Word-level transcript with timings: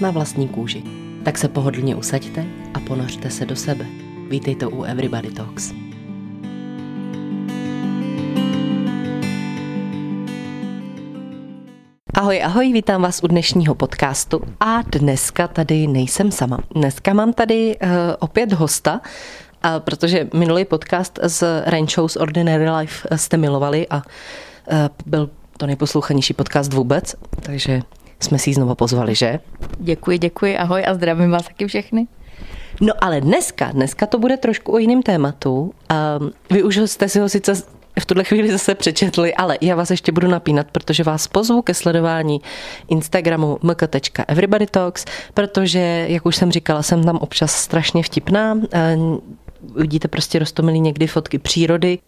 Na 0.00 0.10
vlastní 0.10 0.48
kůži. 0.48 0.82
Tak 1.24 1.38
se 1.38 1.48
pohodlně 1.48 1.96
usaďte 1.96 2.46
a 2.74 2.80
ponořte 2.80 3.30
se 3.30 3.46
do 3.46 3.56
sebe. 3.56 3.86
Vítejte 4.28 4.66
u 4.66 4.82
Everybody 4.82 5.30
Talks. 5.30 5.72
Ahoj, 12.14 12.42
ahoj, 12.42 12.72
vítám 12.72 13.02
vás 13.02 13.22
u 13.22 13.26
dnešního 13.26 13.74
podcastu 13.74 14.40
a 14.60 14.82
dneska 14.82 15.48
tady 15.48 15.86
nejsem 15.86 16.30
sama. 16.30 16.58
Dneska 16.74 17.12
mám 17.12 17.32
tady 17.32 17.78
uh, 17.82 17.88
opět 18.18 18.52
hosta, 18.52 19.00
a 19.62 19.80
protože 19.80 20.28
minulý 20.34 20.64
podcast 20.64 21.18
z 21.22 21.62
Ranchos 21.66 22.16
Ordinary 22.16 22.70
Life 22.70 23.16
jste 23.16 23.36
milovali 23.36 23.86
a 23.90 23.96
uh, 23.96 24.02
byl 25.06 25.30
to 25.56 25.66
nejposlouchanější 25.66 26.34
podcast 26.34 26.72
vůbec, 26.72 27.14
takže 27.42 27.82
jsme 28.20 28.38
si 28.38 28.50
ji 28.50 28.54
znovu 28.54 28.74
pozvali, 28.74 29.14
že? 29.14 29.40
Děkuji, 29.78 30.18
děkuji, 30.18 30.58
ahoj 30.58 30.84
a 30.86 30.94
zdravím 30.94 31.30
vás 31.30 31.44
taky 31.44 31.66
všechny. 31.66 32.06
No 32.80 32.92
ale 33.00 33.20
dneska, 33.20 33.72
dneska 33.72 34.06
to 34.06 34.18
bude 34.18 34.36
trošku 34.36 34.72
o 34.72 34.78
jiném 34.78 35.02
tématu. 35.02 35.60
Um, 36.20 36.30
vy 36.50 36.62
už 36.62 36.76
jste 36.76 37.08
si 37.08 37.20
ho 37.20 37.28
sice 37.28 37.62
v 38.00 38.06
tuhle 38.06 38.24
chvíli 38.24 38.50
zase 38.52 38.74
přečetli, 38.74 39.34
ale 39.34 39.58
já 39.60 39.76
vás 39.76 39.90
ještě 39.90 40.12
budu 40.12 40.28
napínat, 40.28 40.66
protože 40.72 41.04
vás 41.04 41.26
pozvu 41.26 41.62
ke 41.62 41.74
sledování 41.74 42.40
Instagramu 42.88 43.58
mk.everybodytalks, 43.62 45.04
protože, 45.34 46.06
jak 46.08 46.26
už 46.26 46.36
jsem 46.36 46.52
říkala, 46.52 46.82
jsem 46.82 47.04
tam 47.04 47.16
občas 47.16 47.52
strašně 47.52 48.02
vtipná. 48.02 48.58
Uvidíte 49.76 50.08
prostě 50.08 50.38
rostomilý 50.38 50.80
někdy 50.80 51.06
fotky 51.06 51.38
přírody, 51.38 51.98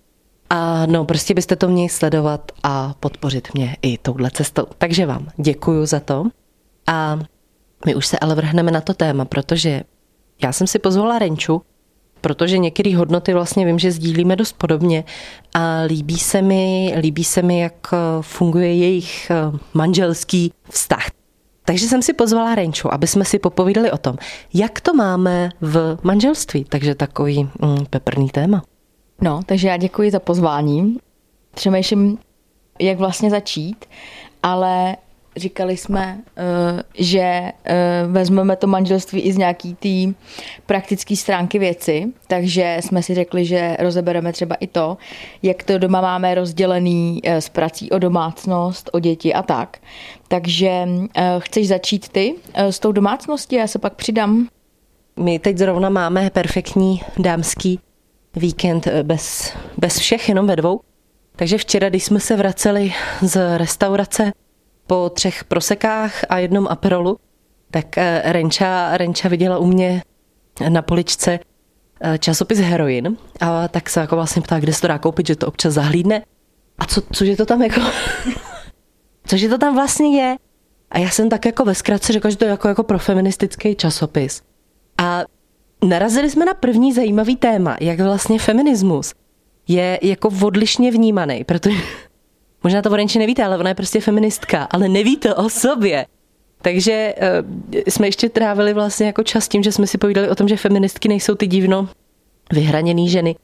a 0.51 0.87
no, 0.87 1.05
prostě 1.05 1.34
byste 1.34 1.56
to 1.56 1.69
měli 1.69 1.89
sledovat 1.89 2.53
a 2.62 2.95
podpořit 3.01 3.48
mě 3.55 3.77
i 3.83 3.98
touhle 3.98 4.31
cestou. 4.31 4.67
Takže 4.79 5.06
vám 5.06 5.29
děkuju 5.37 5.87
za 5.87 6.01
to. 6.01 6.25
A 6.87 7.19
my 7.87 7.95
už 7.95 8.06
se 8.06 8.19
ale 8.19 8.34
vrhneme 8.34 8.71
na 8.71 8.81
to 8.81 8.95
téma, 8.95 9.25
protože 9.25 9.83
já 10.43 10.53
jsem 10.53 10.67
si 10.67 10.78
pozvala 10.78 11.19
Renču, 11.19 11.62
protože 12.21 12.59
některé 12.59 12.97
hodnoty 12.97 13.34
vlastně 13.34 13.67
vím, 13.67 13.78
že 13.78 13.93
sdílíme 13.93 14.37
dost 14.37 14.53
podobně 14.53 15.05
a 15.55 15.81
líbí 15.87 16.19
se 16.19 16.43
mi, 16.43 16.95
líbí 17.01 17.25
se 17.25 17.43
mi, 17.43 17.61
jak 17.61 17.95
funguje 18.21 18.75
jejich 18.75 19.31
eh, 19.31 19.59
manželský 19.75 20.53
vztah. 20.71 21.06
Takže 21.65 21.89
jsem 21.89 22.03
si 22.03 22.12
pozvala 22.12 22.55
Renču, 22.55 22.95
aby 22.95 23.06
jsme 23.06 23.25
si 23.25 23.39
popovídali 23.39 23.91
o 23.91 23.98
tom, 23.98 24.17
jak 24.55 24.81
to 24.81 24.95
máme 24.95 25.51
v 25.61 25.98
manželství. 26.03 26.65
Takže 26.65 26.95
takový 26.95 27.43
mm, 27.43 27.87
peprný 27.91 28.28
téma. 28.28 28.62
No, 29.21 29.41
takže 29.47 29.69
já 29.69 29.77
děkuji 29.77 30.11
za 30.11 30.21
pozvání. 30.21 30.99
Přemýšlím, 31.55 32.19
jak 32.81 32.99
vlastně 32.99 33.31
začít, 33.31 33.85
ale 34.43 34.97
říkali 35.37 35.77
jsme, 35.77 36.21
eh, 36.37 36.83
že 36.95 37.53
eh, 37.65 38.05
vezmeme 38.07 38.57
to 38.57 38.67
manželství 38.67 39.21
i 39.21 39.33
z 39.33 39.37
nějaký 39.37 39.75
té 39.75 40.15
praktické 40.67 41.17
stránky 41.17 41.59
věci, 41.59 42.06
takže 42.27 42.77
jsme 42.81 43.03
si 43.03 43.15
řekli, 43.15 43.44
že 43.44 43.77
rozebereme 43.81 44.33
třeba 44.33 44.55
i 44.55 44.67
to, 44.67 44.97
jak 45.43 45.62
to 45.62 45.78
doma 45.78 46.00
máme 46.00 46.34
rozdělený 46.34 47.21
eh, 47.25 47.41
s 47.41 47.49
prací 47.49 47.91
o 47.91 47.99
domácnost, 47.99 48.91
o 48.93 48.99
děti 48.99 49.34
a 49.34 49.43
tak. 49.43 49.78
Takže 50.28 50.89
chceš 51.39 51.69
začít 51.69 52.09
ty 52.09 52.34
s 52.55 52.78
tou 52.78 52.93
domácností, 52.93 53.56
já 53.56 53.67
se 53.67 53.78
pak 53.78 53.94
přidám. 53.94 54.49
My 55.17 55.39
teď 55.39 55.59
zrovna 55.59 55.89
máme 55.89 56.31
perfektní 56.31 57.00
dámský 57.19 57.81
víkend 58.37 58.89
bez, 59.03 59.53
bez 59.79 59.99
všech, 59.99 60.29
jenom 60.29 60.47
ve 60.47 60.57
dvou. 60.57 60.81
Takže 61.37 61.59
včera, 61.59 61.89
když 61.89 62.05
jsme 62.05 62.21
se 62.21 62.37
vraceli 62.37 62.93
z 63.23 63.59
restaurace 63.59 64.33
po 64.87 65.11
třech 65.15 65.45
prosekách 65.45 66.25
a 66.29 66.39
jednom 66.39 66.67
aperolu, 66.69 67.19
tak 67.71 67.99
eh, 67.99 68.23
Renča, 68.25 68.97
Renča 68.97 69.29
viděla 69.29 69.59
u 69.59 69.67
mě 69.67 70.03
na 70.69 70.83
poličce 70.83 71.39
eh, 72.01 72.19
časopis 72.19 72.59
Heroin 72.59 73.17
a 73.41 73.69
tak 73.69 73.91
se 73.91 74.01
jako 74.01 74.17
vlastně 74.17 74.43
ptá, 74.43 74.61
kde 74.61 74.73
se 74.73 74.81
to 74.81 74.89
dá 74.89 74.99
koupit, 74.99 75.27
že 75.27 75.37
to 75.37 75.47
občas 75.47 75.75
zahlídne. 75.75 76.23
A 76.79 76.87
co, 76.87 77.03
cože 77.12 77.37
to 77.37 77.47
tam 77.47 77.62
jako... 77.62 77.81
cože 79.27 79.49
to 79.49 79.59
tam 79.59 79.75
vlastně 79.75 80.23
je? 80.23 80.37
A 80.91 80.99
já 80.99 81.11
jsem 81.11 81.29
tak 81.29 81.47
jako 81.47 81.65
ve 81.65 81.75
zkratce 81.75 82.12
řekla, 82.12 82.31
že 82.31 82.37
to 82.37 82.45
je 82.45 82.51
jako, 82.51 82.69
jako 82.69 82.83
profeministický 82.83 83.75
časopis. 83.75 84.43
A 84.99 85.25
narazili 85.85 86.31
jsme 86.31 86.45
na 86.45 86.55
první 86.55 86.93
zajímavý 86.93 87.37
téma, 87.37 87.77
jak 87.81 88.01
vlastně 88.01 88.39
feminismus 88.39 89.15
je 89.69 89.99
jako 90.03 90.31
odlišně 90.43 90.91
vnímaný, 90.91 91.45
protože 91.45 91.77
možná 92.65 92.83
to 92.83 92.91
Vorenči 92.91 93.19
nevíte, 93.19 93.45
ale 93.45 93.59
ona 93.59 93.69
je 93.69 93.75
prostě 93.75 94.01
feministka, 94.01 94.69
ale 94.71 94.89
neví 94.89 95.17
to 95.17 95.37
o 95.37 95.49
sobě. 95.49 96.07
Takže 96.63 97.15
uh, 97.19 97.81
jsme 97.89 98.07
ještě 98.07 98.29
trávili 98.29 98.75
vlastně 98.75 99.07
jako 99.07 99.23
čas 99.23 99.49
tím, 99.49 99.63
že 99.63 99.73
jsme 99.73 99.87
si 99.87 99.99
povídali 99.99 100.29
o 100.29 100.35
tom, 100.35 100.49
že 100.49 100.57
feministky 100.57 101.09
nejsou 101.09 101.35
ty 101.35 101.47
divno 101.47 101.89
vyhraněný 102.53 103.09
ženy, 103.09 103.37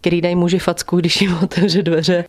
který 0.00 0.20
dají 0.20 0.36
muži 0.36 0.58
facku, 0.58 0.96
když 0.96 1.20
jim 1.20 1.38
otevře 1.42 1.82
dveře, 1.82 2.24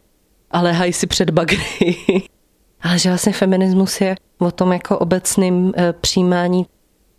ale 0.51 0.71
hají 0.71 0.93
si 0.93 1.07
před 1.07 1.29
bagry. 1.29 1.63
ale 2.81 2.99
že 2.99 3.09
vlastně 3.09 3.33
feminismus 3.33 4.01
je 4.01 4.15
o 4.39 4.51
tom 4.51 4.73
jako 4.73 4.99
obecným 4.99 5.65
uh, 5.65 5.71
přijímání 6.01 6.65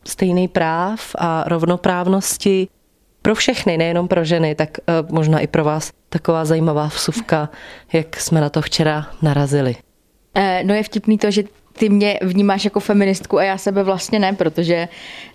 stejný 0.04 0.48
práv 0.48 1.14
a 1.18 1.44
rovnoprávnosti 1.46 2.68
pro 3.22 3.34
všechny, 3.34 3.76
nejenom 3.76 4.08
pro 4.08 4.24
ženy, 4.24 4.54
tak 4.54 4.78
eh, 4.78 4.92
možná 5.10 5.40
i 5.40 5.46
pro 5.46 5.64
vás 5.64 5.92
taková 6.08 6.44
zajímavá 6.44 6.86
vsuvka, 6.86 7.48
jak 7.92 8.20
jsme 8.20 8.40
na 8.40 8.50
to 8.50 8.62
včera 8.62 9.06
narazili. 9.22 9.76
Eh, 10.34 10.62
no 10.64 10.74
je 10.74 10.82
vtipný 10.82 11.18
to, 11.18 11.30
že 11.30 11.42
ty 11.72 11.88
mě 11.88 12.18
vnímáš 12.22 12.64
jako 12.64 12.80
feministku 12.80 13.38
a 13.38 13.44
já 13.44 13.58
sebe 13.58 13.82
vlastně 13.82 14.18
ne, 14.18 14.32
protože 14.32 14.88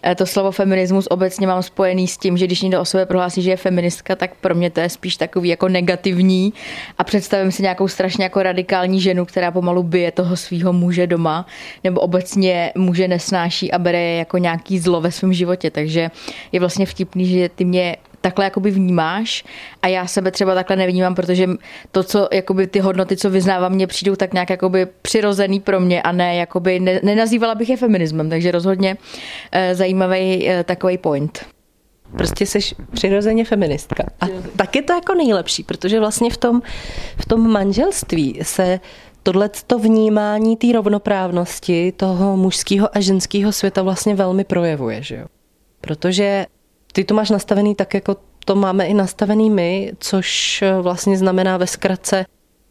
eh, 0.03 0.15
to 0.15 0.25
slovo 0.25 0.51
feminismus 0.51 1.07
obecně 1.09 1.47
mám 1.47 1.63
spojený 1.63 2.07
s 2.07 2.17
tím, 2.17 2.37
že 2.37 2.45
když 2.45 2.61
někdo 2.61 2.81
o 2.81 2.85
sobě 2.85 3.05
prohlásí, 3.05 3.41
že 3.41 3.49
je 3.49 3.57
feministka, 3.57 4.15
tak 4.15 4.35
pro 4.41 4.55
mě 4.55 4.69
to 4.69 4.79
je 4.79 4.89
spíš 4.89 5.17
takový 5.17 5.49
jako 5.49 5.69
negativní. 5.69 6.53
A 6.97 7.03
představím 7.03 7.51
si 7.51 7.61
nějakou 7.61 7.87
strašně 7.87 8.23
jako 8.23 8.43
radikální 8.43 9.01
ženu, 9.01 9.25
která 9.25 9.51
pomalu 9.51 9.83
bije 9.83 10.11
toho 10.11 10.35
svého 10.35 10.73
muže 10.73 11.07
doma 11.07 11.45
nebo 11.83 12.01
obecně 12.01 12.71
muže 12.75 13.07
nesnáší 13.07 13.71
a 13.71 13.79
bere 13.79 14.15
jako 14.15 14.37
nějaký 14.37 14.79
zlo 14.79 15.01
ve 15.01 15.11
svém 15.11 15.33
životě, 15.33 15.71
takže 15.71 16.11
je 16.51 16.59
vlastně 16.59 16.85
vtipný, 16.85 17.25
že 17.25 17.49
ty 17.49 17.65
mě 17.65 17.97
takhle 18.21 18.45
jakoby 18.45 18.71
vnímáš 18.71 19.43
a 19.81 19.87
já 19.87 20.07
sebe 20.07 20.31
třeba 20.31 20.55
takhle 20.55 20.75
nevnímám, 20.75 21.15
protože 21.15 21.47
to, 21.91 22.03
co 22.03 22.27
jakoby 22.31 22.67
ty 22.67 22.79
hodnoty, 22.79 23.17
co 23.17 23.29
vyznávám, 23.29 23.71
mě 23.71 23.87
přijdou 23.87 24.15
tak 24.15 24.33
nějak 24.33 24.49
jakoby 24.49 24.87
přirozený 25.01 25.59
pro 25.59 25.79
mě 25.79 26.01
a 26.01 26.11
ne, 26.11 26.35
jakoby 26.35 26.79
ne, 26.79 26.99
nenazývala 27.03 27.55
bych 27.55 27.69
je 27.69 27.77
feminismem, 27.77 28.29
takže 28.29 28.51
rozhodně 28.51 28.97
e, 29.51 29.75
zajímavý 29.75 30.49
e, 30.49 30.63
takový 30.63 30.97
point. 30.97 31.45
Prostě 32.11 32.45
jsi 32.45 32.59
přirozeně 32.93 33.45
feministka. 33.45 34.03
A 34.21 34.25
tak 34.55 34.75
je 34.75 34.81
to 34.81 34.93
jako 34.93 35.13
nejlepší, 35.13 35.63
protože 35.63 35.99
vlastně 35.99 36.29
v 36.29 36.37
tom, 36.37 36.61
v 37.17 37.25
tom 37.25 37.51
manželství 37.51 38.39
se 38.41 38.79
tohle 39.23 39.49
to 39.67 39.79
vnímání 39.79 40.57
té 40.57 40.67
rovnoprávnosti 40.73 41.91
toho 41.91 42.37
mužského 42.37 42.97
a 42.97 42.99
ženského 42.99 43.51
světa 43.51 43.81
vlastně 43.81 44.15
velmi 44.15 44.43
projevuje, 44.43 45.03
že 45.03 45.15
jo? 45.15 45.25
Protože 45.81 46.45
ty 46.97 47.03
to 47.03 47.13
máš 47.13 47.29
nastavený 47.29 47.75
tak, 47.75 47.93
jako 47.93 48.15
to 48.45 48.55
máme 48.55 48.85
i 48.85 48.93
nastavený 48.93 49.49
my, 49.49 49.91
což 49.99 50.61
eh, 50.61 50.81
vlastně 50.81 51.17
znamená 51.17 51.57
ve 51.57 51.67
zkratce, 51.67 52.25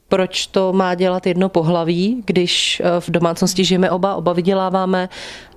proč 0.08 0.46
to 0.46 0.73
má 0.73 0.94
dělat 0.94 1.26
jedno 1.26 1.49
pohlaví, 1.49 2.23
když 2.26 2.81
eh, 2.84 3.00
v 3.00 3.11
domácnosti 3.11 3.64
žijeme 3.64 3.90
oba, 3.90 4.14
oba 4.14 4.32
vyděláváme. 4.32 5.08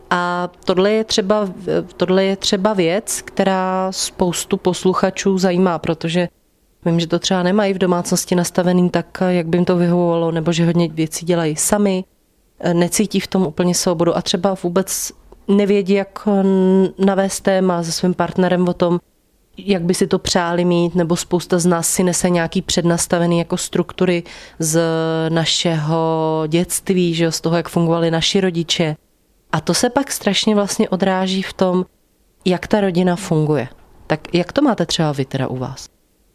A 0.09 0.49
tohle 0.65 0.91
je, 0.91 1.03
třeba, 1.03 1.49
tohle 1.97 2.23
je 2.23 2.35
třeba 2.35 2.73
věc, 2.73 3.21
která 3.21 3.91
spoustu 3.91 4.57
posluchačů 4.57 5.37
zajímá, 5.37 5.79
protože 5.79 6.27
vím, 6.85 6.99
že 6.99 7.07
to 7.07 7.19
třeba 7.19 7.43
nemají 7.43 7.73
v 7.73 7.77
domácnosti 7.77 8.35
nastavený 8.35 8.89
tak, 8.89 9.17
jak 9.27 9.47
by 9.47 9.57
jim 9.57 9.65
to 9.65 9.77
vyhovovalo, 9.77 10.31
nebo 10.31 10.51
že 10.51 10.65
hodně 10.65 10.89
věcí 10.89 11.25
dělají 11.25 11.55
sami, 11.55 12.03
eh, 12.59 12.73
necítí 12.73 13.19
v 13.19 13.27
tom 13.27 13.47
úplně 13.47 13.75
svobodu. 13.75 14.17
A 14.17 14.21
třeba 14.21 14.55
vůbec 14.63 15.11
nevědí, 15.49 15.93
jak 15.93 16.27
navést 17.05 17.43
téma 17.43 17.83
se 17.83 17.91
svým 17.91 18.13
partnerem 18.13 18.67
o 18.67 18.73
tom, 18.73 18.99
jak 19.57 19.83
by 19.83 19.93
si 19.93 20.07
to 20.07 20.19
přáli 20.19 20.65
mít, 20.65 20.95
nebo 20.95 21.15
spousta 21.15 21.59
z 21.59 21.65
nás 21.65 21.89
si 21.89 22.03
nese 22.03 22.29
nějaký 22.29 22.61
přednastavený 22.61 23.39
jako 23.39 23.57
struktury 23.57 24.23
z 24.59 24.81
našeho 25.29 26.43
dětství, 26.47 27.13
že 27.13 27.31
z 27.31 27.41
toho, 27.41 27.57
jak 27.57 27.69
fungovali 27.69 28.11
naši 28.11 28.41
rodiče. 28.41 28.95
A 29.51 29.61
to 29.61 29.73
se 29.73 29.89
pak 29.89 30.11
strašně 30.11 30.55
vlastně 30.55 30.89
odráží 30.89 31.41
v 31.41 31.53
tom, 31.53 31.85
jak 32.45 32.67
ta 32.67 32.81
rodina 32.81 33.15
funguje. 33.15 33.67
Tak 34.07 34.33
jak 34.33 34.53
to 34.53 34.61
máte 34.61 34.85
třeba 34.85 35.11
vy 35.11 35.25
teda 35.25 35.47
u 35.47 35.57
vás? 35.57 35.85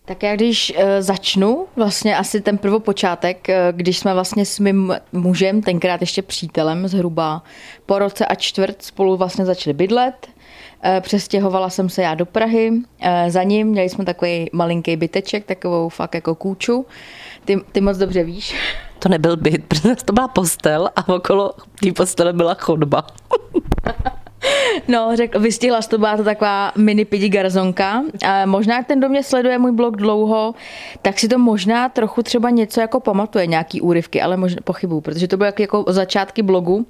Tak 0.06 0.22
já 0.22 0.34
když 0.34 0.74
uh, 0.76 0.84
začnu, 1.00 1.66
vlastně 1.76 2.16
asi 2.16 2.40
ten 2.40 2.58
prvopočátek, 2.58 3.46
uh, 3.48 3.54
když 3.76 3.98
jsme 3.98 4.14
vlastně 4.14 4.46
s 4.46 4.58
mým 4.58 4.94
mužem, 5.12 5.62
tenkrát 5.62 6.00
ještě 6.00 6.22
přítelem, 6.22 6.88
zhruba 6.88 7.42
po 7.86 7.98
roce 7.98 8.26
a 8.26 8.34
čtvrt 8.34 8.82
spolu 8.82 9.16
vlastně 9.16 9.44
začali 9.44 9.74
bydlet, 9.74 10.26
uh, 10.26 11.00
přestěhovala 11.00 11.70
jsem 11.70 11.88
se 11.88 12.02
já 12.02 12.14
do 12.14 12.26
Prahy, 12.26 12.70
uh, 12.70 12.82
za 13.28 13.42
ním 13.42 13.66
měli 13.66 13.88
jsme 13.88 14.04
takový 14.04 14.50
malinký 14.52 14.96
byteček, 14.96 15.44
takovou 15.44 15.88
fakt 15.88 16.14
jako 16.14 16.34
kůču, 16.34 16.86
ty, 17.44 17.60
ty 17.72 17.80
moc 17.80 17.98
dobře 17.98 18.24
víš. 18.24 18.56
To 18.98 19.08
nebyl 19.08 19.36
byt, 19.36 19.64
protože 19.68 19.94
to 20.04 20.12
byla 20.12 20.28
postel 20.28 20.90
a 20.96 21.08
okolo 21.08 21.52
té 21.80 21.92
postele 21.92 22.32
byla 22.32 22.54
chodba. 22.54 23.06
No, 24.88 25.10
řekl, 25.14 25.40
vystihla 25.40 25.80
to 25.82 25.98
byla 25.98 26.16
to 26.16 26.24
taková 26.24 26.72
mini 26.76 27.04
pidi 27.04 27.28
garzonka. 27.28 28.02
A 28.26 28.46
možná, 28.46 28.76
jak 28.76 28.86
ten 28.86 29.00
do 29.00 29.08
mě 29.08 29.22
sleduje 29.22 29.58
můj 29.58 29.72
blog 29.72 29.96
dlouho, 29.96 30.54
tak 31.02 31.18
si 31.18 31.28
to 31.28 31.38
možná 31.38 31.88
trochu 31.88 32.22
třeba 32.22 32.50
něco 32.50 32.80
jako 32.80 33.00
pamatuje, 33.00 33.46
nějaký 33.46 33.80
úryvky, 33.80 34.22
ale 34.22 34.36
možná 34.36 34.60
pochybu, 34.64 35.00
protože 35.00 35.28
to 35.28 35.36
bylo 35.36 35.46
jako, 35.46 35.62
jako 35.62 35.84
začátky 35.88 36.42
blogu. 36.42 36.86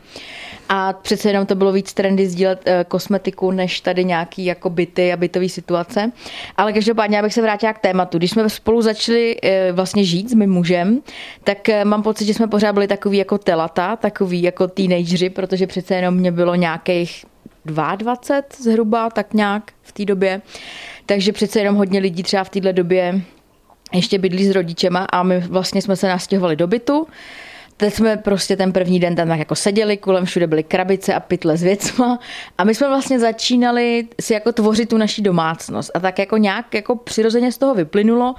A 0.68 0.92
přece 0.92 1.28
jenom 1.28 1.46
to 1.46 1.54
bylo 1.54 1.72
víc 1.72 1.94
trendy 1.94 2.26
sdílet 2.26 2.60
e, 2.64 2.84
kosmetiku, 2.88 3.50
než 3.50 3.80
tady 3.80 4.04
nějaký 4.04 4.44
jako 4.44 4.70
byty 4.70 5.12
a 5.12 5.16
bytové 5.16 5.48
situace. 5.48 6.12
Ale 6.56 6.72
každopádně, 6.72 7.18
abych 7.18 7.34
se 7.34 7.42
vrátila 7.42 7.72
k 7.72 7.78
tématu. 7.78 8.18
Když 8.18 8.30
jsme 8.30 8.50
spolu 8.50 8.82
začali 8.82 9.36
e, 9.42 9.72
vlastně 9.72 10.04
žít 10.04 10.30
s 10.30 10.34
mým 10.34 10.50
mužem, 10.50 11.00
tak 11.44 11.68
e, 11.68 11.84
mám 11.84 12.02
pocit, 12.02 12.24
že 12.24 12.34
jsme 12.34 12.46
pořád 12.46 12.72
byli 12.72 12.88
takový 12.88 13.18
jako 13.18 13.38
telata, 13.38 13.96
takový 13.96 14.42
jako 14.42 14.68
teenageři, 14.68 15.30
protože 15.30 15.66
přece 15.66 15.94
jenom 15.94 16.14
mě 16.14 16.32
bylo 16.32 16.54
nějakých 16.54 17.24
22 17.64 18.42
zhruba, 18.58 19.10
tak 19.10 19.34
nějak 19.34 19.72
v 19.82 19.92
té 19.92 20.04
době. 20.04 20.42
Takže 21.06 21.32
přece 21.32 21.58
jenom 21.58 21.74
hodně 21.76 22.00
lidí 22.00 22.22
třeba 22.22 22.44
v 22.44 22.50
této 22.50 22.72
době 22.72 23.20
ještě 23.92 24.18
bydlí 24.18 24.46
s 24.46 24.50
rodičema 24.50 25.06
a 25.12 25.22
my 25.22 25.38
vlastně 25.38 25.82
jsme 25.82 25.96
se 25.96 26.08
nastěhovali 26.08 26.56
do 26.56 26.66
bytu. 26.66 27.06
Teď 27.76 27.94
jsme 27.94 28.16
prostě 28.16 28.56
ten 28.56 28.72
první 28.72 29.00
den 29.00 29.14
tam 29.14 29.28
tak 29.28 29.38
jako 29.38 29.54
seděli, 29.54 29.96
kolem 29.96 30.24
všude 30.24 30.46
byly 30.46 30.62
krabice 30.62 31.14
a 31.14 31.20
pytle 31.20 31.56
s 31.56 31.62
věcma. 31.62 32.18
A 32.58 32.64
my 32.64 32.74
jsme 32.74 32.88
vlastně 32.88 33.20
začínali 33.20 34.08
si 34.20 34.32
jako 34.32 34.52
tvořit 34.52 34.88
tu 34.88 34.96
naší 34.96 35.22
domácnost. 35.22 35.90
A 35.94 36.00
tak 36.00 36.18
jako 36.18 36.36
nějak 36.36 36.74
jako 36.74 36.96
přirozeně 36.96 37.52
z 37.52 37.58
toho 37.58 37.74
vyplynulo, 37.74 38.34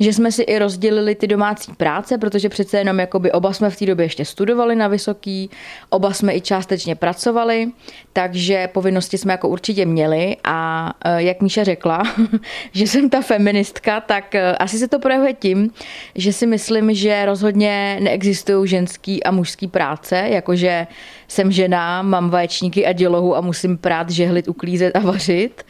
že 0.00 0.12
jsme 0.12 0.32
si 0.32 0.42
i 0.42 0.58
rozdělili 0.58 1.14
ty 1.14 1.26
domácí 1.26 1.72
práce, 1.72 2.18
protože 2.18 2.48
přece 2.48 2.78
jenom 2.78 3.00
jakoby 3.00 3.32
oba 3.32 3.52
jsme 3.52 3.70
v 3.70 3.76
té 3.76 3.86
době 3.86 4.04
ještě 4.04 4.24
studovali 4.24 4.76
na 4.76 4.88
vysoký, 4.88 5.50
oba 5.90 6.12
jsme 6.12 6.34
i 6.34 6.40
částečně 6.40 6.94
pracovali, 6.94 7.68
takže 8.12 8.68
povinnosti 8.68 9.18
jsme 9.18 9.32
jako 9.32 9.48
určitě 9.48 9.86
měli. 9.86 10.36
A 10.44 10.90
e, 11.04 11.22
jak 11.22 11.42
Míša 11.42 11.64
řekla, 11.64 12.02
že 12.72 12.86
jsem 12.86 13.10
ta 13.10 13.20
feministka, 13.20 14.00
tak 14.00 14.34
e, 14.34 14.56
asi 14.56 14.78
se 14.78 14.88
to 14.88 14.98
projevuje 14.98 15.34
tím, 15.34 15.70
že 16.14 16.32
si 16.32 16.46
myslím, 16.46 16.94
že 16.94 17.26
rozhodně 17.26 17.98
neexistují 18.02 18.67
ženský 18.68 19.24
a 19.24 19.30
mužský 19.30 19.68
práce, 19.68 20.16
jakože 20.16 20.86
jsem 21.28 21.52
žena, 21.52 22.02
mám 22.02 22.30
vaječníky 22.30 22.86
a 22.86 22.92
dělohu 22.92 23.36
a 23.36 23.40
musím 23.40 23.78
prát, 23.78 24.10
žehlit, 24.10 24.48
uklízet 24.48 24.96
a 24.96 24.98
vařit. 24.98 25.62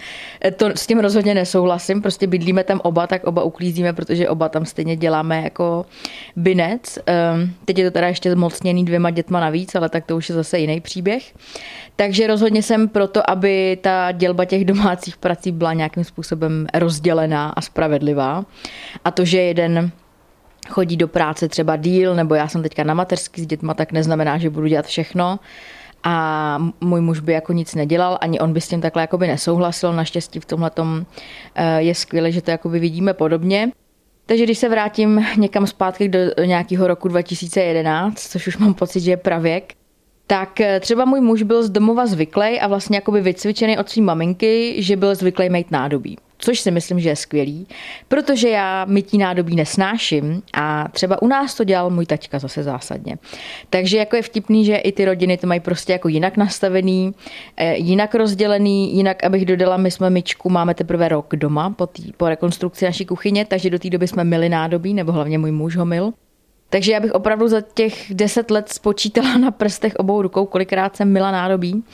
E, 0.44 0.50
to 0.50 0.66
s 0.74 0.86
tím 0.86 0.98
rozhodně 0.98 1.34
nesouhlasím, 1.34 2.02
prostě 2.02 2.26
bydlíme 2.26 2.64
tam 2.64 2.80
oba, 2.84 3.06
tak 3.06 3.24
oba 3.24 3.42
uklízíme, 3.42 3.92
protože 3.92 4.28
oba 4.28 4.48
tam 4.48 4.64
stejně 4.64 4.96
děláme 4.96 5.42
jako 5.42 5.86
binec. 6.36 6.98
Ehm, 7.06 7.54
teď 7.64 7.78
je 7.78 7.84
to 7.84 7.90
teda 7.90 8.08
ještě 8.08 8.32
zmocněný 8.32 8.84
dvěma 8.84 9.10
dětma 9.10 9.40
navíc, 9.40 9.74
ale 9.74 9.88
tak 9.88 10.06
to 10.06 10.16
už 10.16 10.28
je 10.28 10.34
zase 10.34 10.58
jiný 10.58 10.80
příběh. 10.80 11.34
Takže 11.96 12.26
rozhodně 12.26 12.62
jsem 12.62 12.88
proto, 12.88 13.30
aby 13.30 13.78
ta 13.80 14.12
dělba 14.12 14.44
těch 14.44 14.64
domácích 14.64 15.16
prací 15.16 15.52
byla 15.52 15.72
nějakým 15.72 16.04
způsobem 16.04 16.66
rozdělená 16.74 17.48
a 17.48 17.60
spravedlivá. 17.60 18.44
A 19.04 19.10
to, 19.10 19.24
že 19.24 19.40
jeden 19.42 19.90
chodí 20.70 20.96
do 20.96 21.08
práce 21.08 21.48
třeba 21.48 21.76
díl, 21.76 22.14
nebo 22.14 22.34
já 22.34 22.48
jsem 22.48 22.62
teďka 22.62 22.84
na 22.84 22.94
mateřský 22.94 23.42
s 23.42 23.46
dětma, 23.46 23.74
tak 23.74 23.92
neznamená, 23.92 24.38
že 24.38 24.50
budu 24.50 24.66
dělat 24.66 24.86
všechno. 24.86 25.38
A 26.04 26.58
můj 26.80 27.00
muž 27.00 27.20
by 27.20 27.32
jako 27.32 27.52
nic 27.52 27.74
nedělal, 27.74 28.18
ani 28.20 28.40
on 28.40 28.52
by 28.52 28.60
s 28.60 28.68
tím 28.68 28.80
takhle 28.80 29.02
jakoby 29.02 29.26
nesouhlasil. 29.26 29.92
Naštěstí 29.92 30.40
v 30.40 30.44
tomhle 30.44 30.70
eh, 31.54 31.82
je 31.82 31.94
skvělé, 31.94 32.32
že 32.32 32.42
to 32.42 32.50
jakoby 32.50 32.78
vidíme 32.78 33.14
podobně. 33.14 33.72
Takže 34.26 34.44
když 34.44 34.58
se 34.58 34.68
vrátím 34.68 35.26
někam 35.36 35.66
zpátky 35.66 36.08
do 36.08 36.18
nějakého 36.44 36.86
roku 36.86 37.08
2011, 37.08 38.18
což 38.18 38.46
už 38.46 38.56
mám 38.56 38.74
pocit, 38.74 39.00
že 39.00 39.10
je 39.10 39.16
pravěk, 39.16 39.74
tak 40.26 40.60
eh, 40.60 40.80
třeba 40.80 41.04
můj 41.04 41.20
muž 41.20 41.42
byl 41.42 41.62
z 41.62 41.70
domova 41.70 42.06
zvyklý 42.06 42.60
a 42.60 42.66
vlastně 42.66 42.96
jakoby 42.96 43.20
vycvičený 43.20 43.78
od 43.78 43.88
své 43.88 44.02
maminky, 44.02 44.82
že 44.82 44.96
byl 44.96 45.14
zvyklý 45.14 45.50
mít 45.50 45.70
nádobí 45.70 46.18
což 46.38 46.60
si 46.60 46.70
myslím, 46.70 47.00
že 47.00 47.08
je 47.08 47.16
skvělý, 47.16 47.66
protože 48.08 48.48
já 48.48 48.84
mytí 48.84 49.18
nádobí 49.18 49.56
nesnáším 49.56 50.42
a 50.54 50.88
třeba 50.92 51.22
u 51.22 51.26
nás 51.26 51.54
to 51.54 51.64
dělal 51.64 51.90
můj 51.90 52.06
taťka 52.06 52.38
zase 52.38 52.62
zásadně. 52.62 53.18
Takže 53.70 53.98
jako 53.98 54.16
je 54.16 54.22
vtipný, 54.22 54.64
že 54.64 54.76
i 54.76 54.92
ty 54.92 55.04
rodiny 55.04 55.36
to 55.36 55.46
mají 55.46 55.60
prostě 55.60 55.92
jako 55.92 56.08
jinak 56.08 56.36
nastavený, 56.36 57.14
eh, 57.56 57.76
jinak 57.76 58.14
rozdělený, 58.14 58.96
jinak, 58.96 59.24
abych 59.24 59.44
dodala, 59.44 59.76
my 59.76 59.90
jsme 59.90 60.10
myčku, 60.10 60.50
máme 60.50 60.74
teprve 60.74 61.08
rok 61.08 61.36
doma 61.36 61.70
po, 61.70 61.86
tý, 61.86 62.12
po 62.12 62.28
rekonstrukci 62.28 62.84
naší 62.84 63.06
kuchyně, 63.06 63.44
takže 63.44 63.70
do 63.70 63.78
té 63.78 63.90
doby 63.90 64.08
jsme 64.08 64.24
myli 64.24 64.48
nádobí, 64.48 64.94
nebo 64.94 65.12
hlavně 65.12 65.38
můj 65.38 65.50
muž 65.50 65.76
ho 65.76 65.84
mil. 65.84 66.12
Takže 66.70 66.92
já 66.92 67.00
bych 67.00 67.12
opravdu 67.12 67.48
za 67.48 67.60
těch 67.60 68.14
deset 68.14 68.50
let 68.50 68.68
spočítala 68.68 69.38
na 69.38 69.50
prstech 69.50 69.94
obou 69.96 70.22
rukou, 70.22 70.46
kolikrát 70.46 70.96
jsem 70.96 71.12
mila 71.12 71.30
nádobí. 71.30 71.84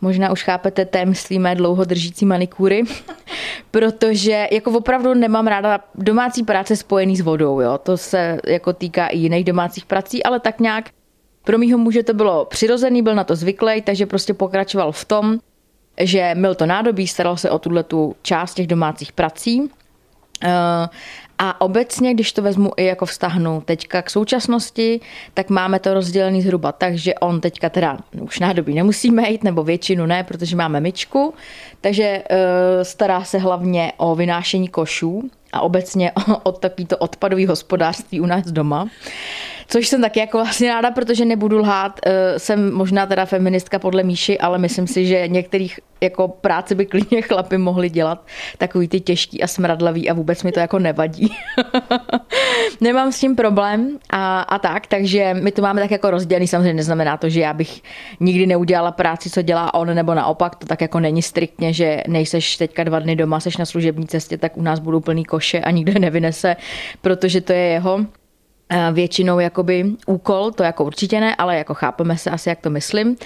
Možná 0.00 0.32
už 0.32 0.42
chápete 0.42 0.84
témství 0.84 1.38
mé 1.38 1.54
dlouho 1.54 1.84
držící 1.84 2.26
manikúry, 2.26 2.82
protože 3.70 4.48
jako 4.52 4.70
opravdu 4.70 5.14
nemám 5.14 5.46
ráda 5.46 5.80
domácí 5.94 6.42
práce 6.42 6.76
spojený 6.76 7.16
s 7.16 7.20
vodou. 7.20 7.60
Jo? 7.60 7.78
To 7.78 7.96
se 7.96 8.40
jako 8.46 8.72
týká 8.72 9.06
i 9.06 9.18
jiných 9.18 9.44
domácích 9.44 9.84
prací, 9.84 10.22
ale 10.22 10.40
tak 10.40 10.60
nějak 10.60 10.90
pro 11.44 11.58
mýho 11.58 11.78
muže 11.78 12.02
to 12.02 12.14
bylo 12.14 12.44
přirozený, 12.44 13.02
byl 13.02 13.14
na 13.14 13.24
to 13.24 13.36
zvyklý, 13.36 13.82
takže 13.82 14.06
prostě 14.06 14.34
pokračoval 14.34 14.92
v 14.92 15.04
tom, 15.04 15.38
že 16.00 16.34
mil 16.34 16.54
to 16.54 16.66
nádobí, 16.66 17.06
staral 17.06 17.36
se 17.36 17.50
o 17.50 17.58
tuhle 17.58 17.82
tu 17.82 18.16
část 18.22 18.54
těch 18.54 18.66
domácích 18.66 19.12
prací. 19.12 19.70
Uh, 20.44 20.50
a 21.42 21.60
obecně, 21.60 22.14
když 22.14 22.32
to 22.32 22.42
vezmu 22.42 22.70
i 22.76 22.84
jako 22.84 23.06
vztahnu 23.06 23.62
teďka 23.64 24.02
k 24.02 24.10
současnosti, 24.10 25.00
tak 25.34 25.50
máme 25.50 25.78
to 25.78 25.94
rozdělený 25.94 26.42
zhruba 26.42 26.72
tak, 26.72 26.94
že 26.94 27.14
on 27.14 27.40
teďka 27.40 27.68
teda 27.68 27.98
už 28.20 28.38
nádobí 28.38 28.74
nemusíme 28.74 29.30
jít, 29.30 29.44
nebo 29.44 29.64
většinu 29.64 30.06
ne, 30.06 30.24
protože 30.24 30.56
máme 30.56 30.80
myčku, 30.80 31.34
takže 31.80 32.22
uh, 32.30 32.36
stará 32.82 33.24
se 33.24 33.38
hlavně 33.38 33.92
o 33.96 34.14
vynášení 34.14 34.68
košů 34.68 35.30
a 35.52 35.60
obecně 35.60 36.12
o, 36.28 36.36
o 36.42 36.52
takovýto 36.52 36.96
odpadový 36.96 37.46
hospodářství 37.46 38.20
u 38.20 38.26
nás 38.26 38.46
doma. 38.46 38.88
Což 39.70 39.88
jsem 39.88 40.00
taky 40.00 40.20
jako 40.20 40.38
vlastně 40.38 40.68
ráda, 40.68 40.90
protože 40.90 41.24
nebudu 41.24 41.58
lhát, 41.58 42.00
eh, 42.06 42.38
jsem 42.38 42.72
možná 42.72 43.06
teda 43.06 43.26
feministka 43.26 43.78
podle 43.78 44.02
Míši, 44.02 44.38
ale 44.38 44.58
myslím 44.58 44.86
si, 44.86 45.06
že 45.06 45.28
některých 45.28 45.80
jako 46.00 46.28
práce 46.28 46.74
by 46.74 46.86
klidně 46.86 47.22
chlapy 47.22 47.58
mohli 47.58 47.90
dělat, 47.90 48.26
takový 48.58 48.88
ty 48.88 49.00
těžký 49.00 49.42
a 49.42 49.46
smradlavý 49.46 50.10
a 50.10 50.14
vůbec 50.14 50.42
mi 50.42 50.52
to 50.52 50.60
jako 50.60 50.78
nevadí. 50.78 51.36
Nemám 52.80 53.12
s 53.12 53.20
tím 53.20 53.36
problém 53.36 53.98
a, 54.10 54.40
a 54.40 54.58
tak, 54.58 54.86
takže 54.86 55.34
my 55.34 55.52
to 55.52 55.62
máme 55.62 55.80
tak 55.80 55.90
jako 55.90 56.10
rozdělený, 56.10 56.48
samozřejmě 56.48 56.74
neznamená 56.74 57.16
to, 57.16 57.28
že 57.28 57.40
já 57.40 57.52
bych 57.52 57.82
nikdy 58.20 58.46
neudělala 58.46 58.92
práci, 58.92 59.30
co 59.30 59.42
dělá 59.42 59.74
on, 59.74 59.94
nebo 59.94 60.14
naopak, 60.14 60.56
to 60.56 60.66
tak 60.66 60.80
jako 60.80 61.00
není 61.00 61.22
striktně, 61.22 61.72
že 61.72 62.02
nejseš 62.08 62.56
teďka 62.56 62.84
dva 62.84 62.98
dny 62.98 63.16
doma, 63.16 63.40
seš 63.40 63.56
na 63.56 63.64
služební 63.64 64.06
cestě, 64.06 64.38
tak 64.38 64.56
u 64.56 64.62
nás 64.62 64.78
budou 64.78 65.00
plný 65.00 65.24
koše 65.24 65.60
a 65.60 65.70
nikdo 65.70 65.98
nevynese, 65.98 66.56
protože 67.00 67.40
to 67.40 67.52
je 67.52 67.58
jeho 67.58 68.00
většinou 68.92 69.38
jakoby 69.38 69.84
úkol, 70.06 70.50
to 70.50 70.62
jako 70.62 70.84
určitě 70.84 71.20
ne, 71.20 71.36
ale 71.36 71.56
jako 71.56 71.74
chápeme 71.74 72.16
se 72.16 72.30
asi, 72.30 72.48
jak 72.48 72.60
to 72.60 72.70
myslím. 72.70 73.16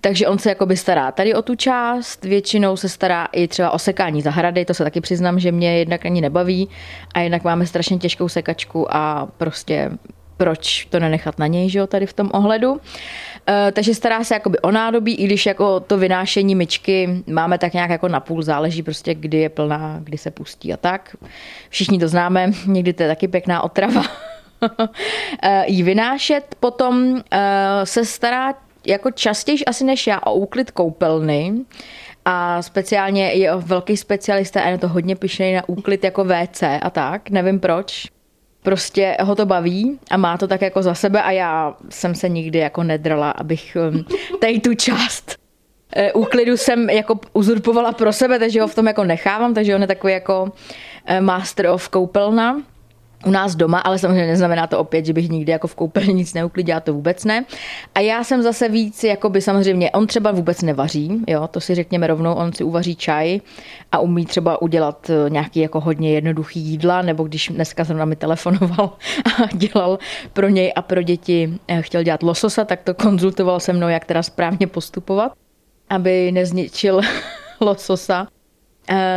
Takže 0.00 0.28
on 0.28 0.38
se 0.38 0.48
jakoby 0.48 0.76
stará 0.76 1.12
tady 1.12 1.34
o 1.34 1.42
tu 1.42 1.54
část, 1.54 2.24
většinou 2.24 2.76
se 2.76 2.88
stará 2.88 3.28
i 3.32 3.48
třeba 3.48 3.70
o 3.70 3.78
sekání 3.78 4.22
zahrady, 4.22 4.64
to 4.64 4.74
se 4.74 4.84
taky 4.84 5.00
přiznám, 5.00 5.40
že 5.40 5.52
mě 5.52 5.78
jednak 5.78 6.06
ani 6.06 6.20
nebaví 6.20 6.68
a 7.14 7.20
jednak 7.20 7.44
máme 7.44 7.66
strašně 7.66 7.98
těžkou 7.98 8.28
sekačku 8.28 8.96
a 8.96 9.28
prostě 9.38 9.90
proč 10.36 10.84
to 10.84 11.00
nenechat 11.00 11.38
na 11.38 11.46
něj, 11.46 11.70
že 11.70 11.78
jo, 11.78 11.86
tady 11.86 12.06
v 12.06 12.12
tom 12.12 12.30
ohledu. 12.32 12.80
E, 13.48 13.72
takže 13.72 13.94
stará 13.94 14.24
se 14.24 14.34
jakoby 14.34 14.58
o 14.58 14.70
nádobí, 14.70 15.14
i 15.14 15.24
když 15.24 15.46
jako 15.46 15.80
to 15.80 15.98
vynášení 15.98 16.54
myčky 16.54 17.22
máme 17.26 17.58
tak 17.58 17.72
nějak 17.72 17.90
jako 17.90 18.08
napůl, 18.08 18.42
záleží 18.42 18.82
prostě, 18.82 19.14
kdy 19.14 19.38
je 19.38 19.48
plná, 19.48 20.00
kdy 20.04 20.18
se 20.18 20.30
pustí 20.30 20.72
a 20.72 20.76
tak. 20.76 21.16
Všichni 21.68 21.98
to 21.98 22.08
známe, 22.08 22.52
někdy 22.66 22.92
to 22.92 23.02
je 23.02 23.08
taky 23.08 23.28
pěkná 23.28 23.62
otrava. 23.62 24.02
Eh, 25.42 25.64
jí 25.66 25.82
vynášet. 25.82 26.54
Potom 26.60 27.22
eh, 27.30 27.40
se 27.84 28.04
stará 28.04 28.54
jako 28.86 29.10
častěji 29.10 29.64
asi 29.64 29.84
než 29.84 30.06
já 30.06 30.20
o 30.20 30.34
úklid 30.34 30.70
koupelny. 30.70 31.54
A 32.24 32.62
speciálně 32.62 33.32
je 33.32 33.56
velký 33.56 33.96
specialista 33.96 34.62
a 34.62 34.68
je 34.68 34.78
to 34.78 34.88
hodně 34.88 35.16
pišnej 35.16 35.54
na 35.54 35.68
úklid 35.68 36.04
jako 36.04 36.24
WC 36.24 36.62
a 36.82 36.90
tak, 36.90 37.30
nevím 37.30 37.60
proč. 37.60 38.06
Prostě 38.62 39.16
ho 39.20 39.34
to 39.34 39.46
baví 39.46 39.98
a 40.10 40.16
má 40.16 40.38
to 40.38 40.48
tak 40.48 40.62
jako 40.62 40.82
za 40.82 40.94
sebe 40.94 41.22
a 41.22 41.30
já 41.30 41.76
jsem 41.88 42.14
se 42.14 42.28
nikdy 42.28 42.58
jako 42.58 42.82
nedrala, 42.82 43.30
abych 43.30 43.76
tady 44.40 44.60
tu 44.60 44.74
část 44.74 45.36
eh, 45.96 46.12
úklidu 46.12 46.56
jsem 46.56 46.90
jako 46.90 47.20
uzurpovala 47.32 47.92
pro 47.92 48.12
sebe, 48.12 48.38
takže 48.38 48.60
ho 48.60 48.68
v 48.68 48.74
tom 48.74 48.86
jako 48.86 49.04
nechávám, 49.04 49.54
takže 49.54 49.74
on 49.74 49.80
je 49.80 49.86
takový 49.86 50.12
jako 50.12 50.52
master 51.20 51.66
of 51.66 51.88
koupelna 51.88 52.62
u 53.26 53.30
nás 53.30 53.54
doma, 53.54 53.78
ale 53.78 53.98
samozřejmě 53.98 54.26
neznamená 54.26 54.66
to 54.66 54.78
opět, 54.78 55.06
že 55.06 55.12
bych 55.12 55.28
nikdy 55.28 55.52
jako 55.52 55.66
v 55.66 55.74
koupelně 55.74 56.12
nic 56.12 56.34
neuklidila, 56.34 56.80
to 56.80 56.94
vůbec 56.94 57.24
ne. 57.24 57.44
A 57.94 58.00
já 58.00 58.24
jsem 58.24 58.42
zase 58.42 58.68
víc, 58.68 59.04
jako 59.04 59.30
by 59.30 59.40
samozřejmě, 59.40 59.90
on 59.90 60.06
třeba 60.06 60.32
vůbec 60.32 60.62
nevaří, 60.62 61.24
jo, 61.28 61.48
to 61.48 61.60
si 61.60 61.74
řekněme 61.74 62.06
rovnou, 62.06 62.34
on 62.34 62.52
si 62.52 62.64
uvaří 62.64 62.96
čaj 62.96 63.40
a 63.92 63.98
umí 63.98 64.26
třeba 64.26 64.62
udělat 64.62 65.10
eh, 65.10 65.30
nějaký 65.30 65.60
jako 65.60 65.80
hodně 65.80 66.12
jednoduchý 66.12 66.60
jídla, 66.60 67.02
nebo 67.02 67.24
když 67.24 67.48
dneska 67.48 67.84
zrovna 67.84 68.04
mi 68.04 68.16
telefonoval 68.16 68.92
a 69.42 69.56
dělal 69.56 69.98
pro 70.32 70.48
něj 70.48 70.72
a 70.76 70.82
pro 70.82 71.02
děti, 71.02 71.58
eh, 71.68 71.82
chtěl 71.82 72.02
dělat 72.02 72.22
lososa, 72.22 72.64
tak 72.64 72.82
to 72.82 72.94
konzultoval 72.94 73.60
se 73.60 73.72
mnou, 73.72 73.88
jak 73.88 74.04
teda 74.04 74.22
správně 74.22 74.66
postupovat, 74.66 75.32
aby 75.88 76.32
nezničil 76.32 77.00
lososa 77.60 78.26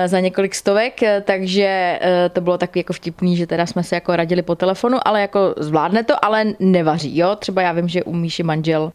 za 0.06 0.20
několik 0.20 0.56
stovek, 0.56 1.04
eh, 1.04 1.24
takže 1.26 2.00
eh, 2.02 2.30
to 2.30 2.42
bylo 2.42 2.58
takový 2.58 2.80
jako 2.80 2.94
vtipný, 2.94 3.38
že 3.38 3.48
teda 3.48 3.66
jsme 3.66 3.84
se 3.84 3.96
jako 3.96 4.16
radili 4.16 4.42
po 4.42 4.56
telefonu, 4.56 4.98
ale 5.06 5.22
jako 5.22 5.56
zvládne 5.58 6.04
to, 6.04 6.26
ale 6.26 6.46
nevaří, 6.60 7.18
jo. 7.18 7.36
Třeba 7.36 7.62
já 7.62 7.72
vím, 7.72 7.88
že 7.88 8.04
u 8.04 8.14
Míši 8.14 8.44
manžel 8.44 8.92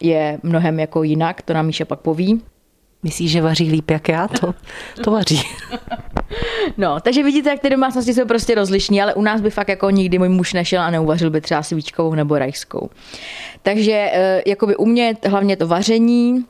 je 0.00 0.38
mnohem 0.42 0.80
jako 0.80 1.02
jinak, 1.02 1.42
to 1.42 1.52
nám 1.52 1.66
Míša 1.66 1.84
pak 1.84 2.00
poví. 2.00 2.42
Myslíš, 3.02 3.30
že 3.30 3.42
vaří 3.42 3.70
líp 3.70 3.90
jak 3.90 4.08
já? 4.08 4.28
To, 4.28 4.54
to 5.04 5.10
vaří. 5.10 5.42
No, 6.76 7.00
takže 7.00 7.22
vidíte, 7.22 7.50
jak 7.50 7.60
ty 7.60 7.70
domácnosti 7.70 8.14
jsou 8.14 8.24
prostě 8.26 8.54
rozlišní, 8.54 9.02
ale 9.02 9.14
u 9.14 9.22
nás 9.22 9.40
by 9.40 9.50
fakt 9.50 9.68
jako 9.68 9.90
nikdy 9.90 10.18
můj 10.18 10.28
muž 10.28 10.52
nešel 10.52 10.82
a 10.82 10.90
neuvařil 10.90 11.30
by 11.30 11.40
třeba 11.40 11.62
svíčkovou 11.62 12.14
nebo 12.14 12.38
rajskou. 12.38 12.90
Takže 13.62 14.12
jakoby 14.46 14.76
u 14.76 14.86
mě 14.86 15.16
hlavně 15.26 15.56
to 15.56 15.66
vaření, 15.66 16.44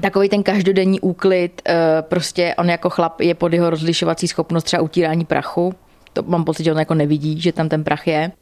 takový 0.00 0.28
ten 0.28 0.42
každodenní 0.42 1.00
úklid, 1.00 1.62
eh, 1.68 1.76
prostě 2.00 2.54
on 2.58 2.70
jako 2.70 2.90
chlap 2.90 3.20
je 3.20 3.34
pod 3.34 3.52
jeho 3.52 3.70
rozlišovací 3.70 4.28
schopnost 4.28 4.64
třeba 4.64 4.82
utírání 4.82 5.24
prachu. 5.24 5.74
To 6.12 6.22
mám 6.22 6.44
pocit, 6.44 6.64
že 6.64 6.72
on 6.72 6.78
jako 6.78 6.94
nevidí, 6.94 7.40
že 7.40 7.52
tam 7.52 7.68
ten 7.68 7.84
prach 7.84 8.06
je. 8.06 8.32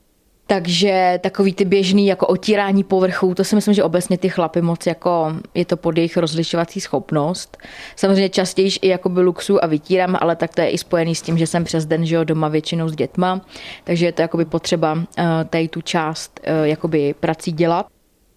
Takže 0.47 1.19
takový 1.23 1.55
ty 1.55 1.65
běžný 1.65 2.07
jako 2.07 2.27
otírání 2.27 2.85
povrchů, 2.85 3.35
to 3.35 3.45
si 3.45 3.55
myslím, 3.55 3.75
že 3.75 3.85
obecně 3.85 4.19
ty 4.19 4.29
chlapy 4.29 4.63
moc 4.63 4.87
jako 4.87 5.35
je 5.55 5.65
to 5.65 5.77
pod 5.77 5.97
jejich 5.97 6.17
rozlišovací 6.17 6.81
schopnost. 6.81 7.59
Samozřejmě 7.97 8.29
častěji 8.29 8.71
i 8.83 8.89
jako 8.89 9.09
by 9.09 9.21
luxu 9.21 9.65
a 9.65 9.67
vytírám, 9.67 10.17
ale 10.21 10.37
tak 10.37 10.55
to 10.55 10.61
je 10.61 10.71
i 10.71 10.79
spojený 10.79 11.15
s 11.15 11.23
tím, 11.23 11.39
že 11.39 11.47
jsem 11.47 11.65
přes 11.65 11.87
den 11.87 12.07
že 12.07 12.25
doma 12.25 12.49
většinou 12.49 12.89
s 12.89 12.97
dětma, 12.97 13.41
takže 13.85 14.07
je 14.07 14.13
to 14.13 14.23
jakoby 14.23 14.45
potřeba 14.45 14.93
uh, 14.93 15.05
tady 15.51 15.69
tu 15.69 15.81
část 15.81 16.41
uh, 16.41 16.67
jakoby 16.67 17.15
prací 17.21 17.53
dělat. 17.53 17.87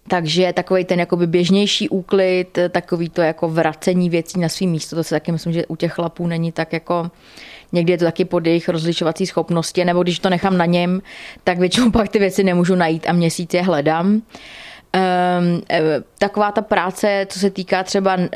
Takže 0.08 0.52
takový 0.52 0.84
ten 0.84 1.00
jakoby 1.00 1.26
běžnější 1.26 1.88
úklid, 1.88 2.58
takový 2.70 3.08
to 3.08 3.22
jako 3.22 3.48
vracení 3.48 4.10
věcí 4.10 4.40
na 4.40 4.48
svý 4.48 4.66
místo, 4.66 4.96
to 4.96 5.04
si 5.04 5.10
taky 5.10 5.32
myslím, 5.32 5.52
že 5.52 5.66
u 5.66 5.76
těch 5.76 5.92
chlapů 5.92 6.26
není 6.26 6.52
tak 6.52 6.72
jako 6.72 7.10
někdy 7.72 7.92
je 7.92 7.98
to 7.98 8.04
taky 8.04 8.24
pod 8.24 8.46
jejich 8.46 8.68
rozlišovací 8.68 9.26
schopnosti, 9.26 9.84
nebo 9.84 10.02
když 10.02 10.18
to 10.18 10.30
nechám 10.30 10.58
na 10.58 10.64
něm, 10.64 11.02
tak 11.44 11.58
většinou 11.58 11.90
pak 11.90 12.08
ty 12.08 12.18
věci 12.18 12.44
nemůžu 12.44 12.74
najít 12.74 13.06
a 13.08 13.12
měsíc 13.12 13.54
je 13.54 13.62
hledám. 13.62 14.06
Um, 14.96 15.62
taková 16.18 16.52
ta 16.52 16.62
práce, 16.62 17.26
co 17.28 17.38
se 17.38 17.50
týká 17.50 17.82
třeba 17.82 18.16
um, 18.16 18.26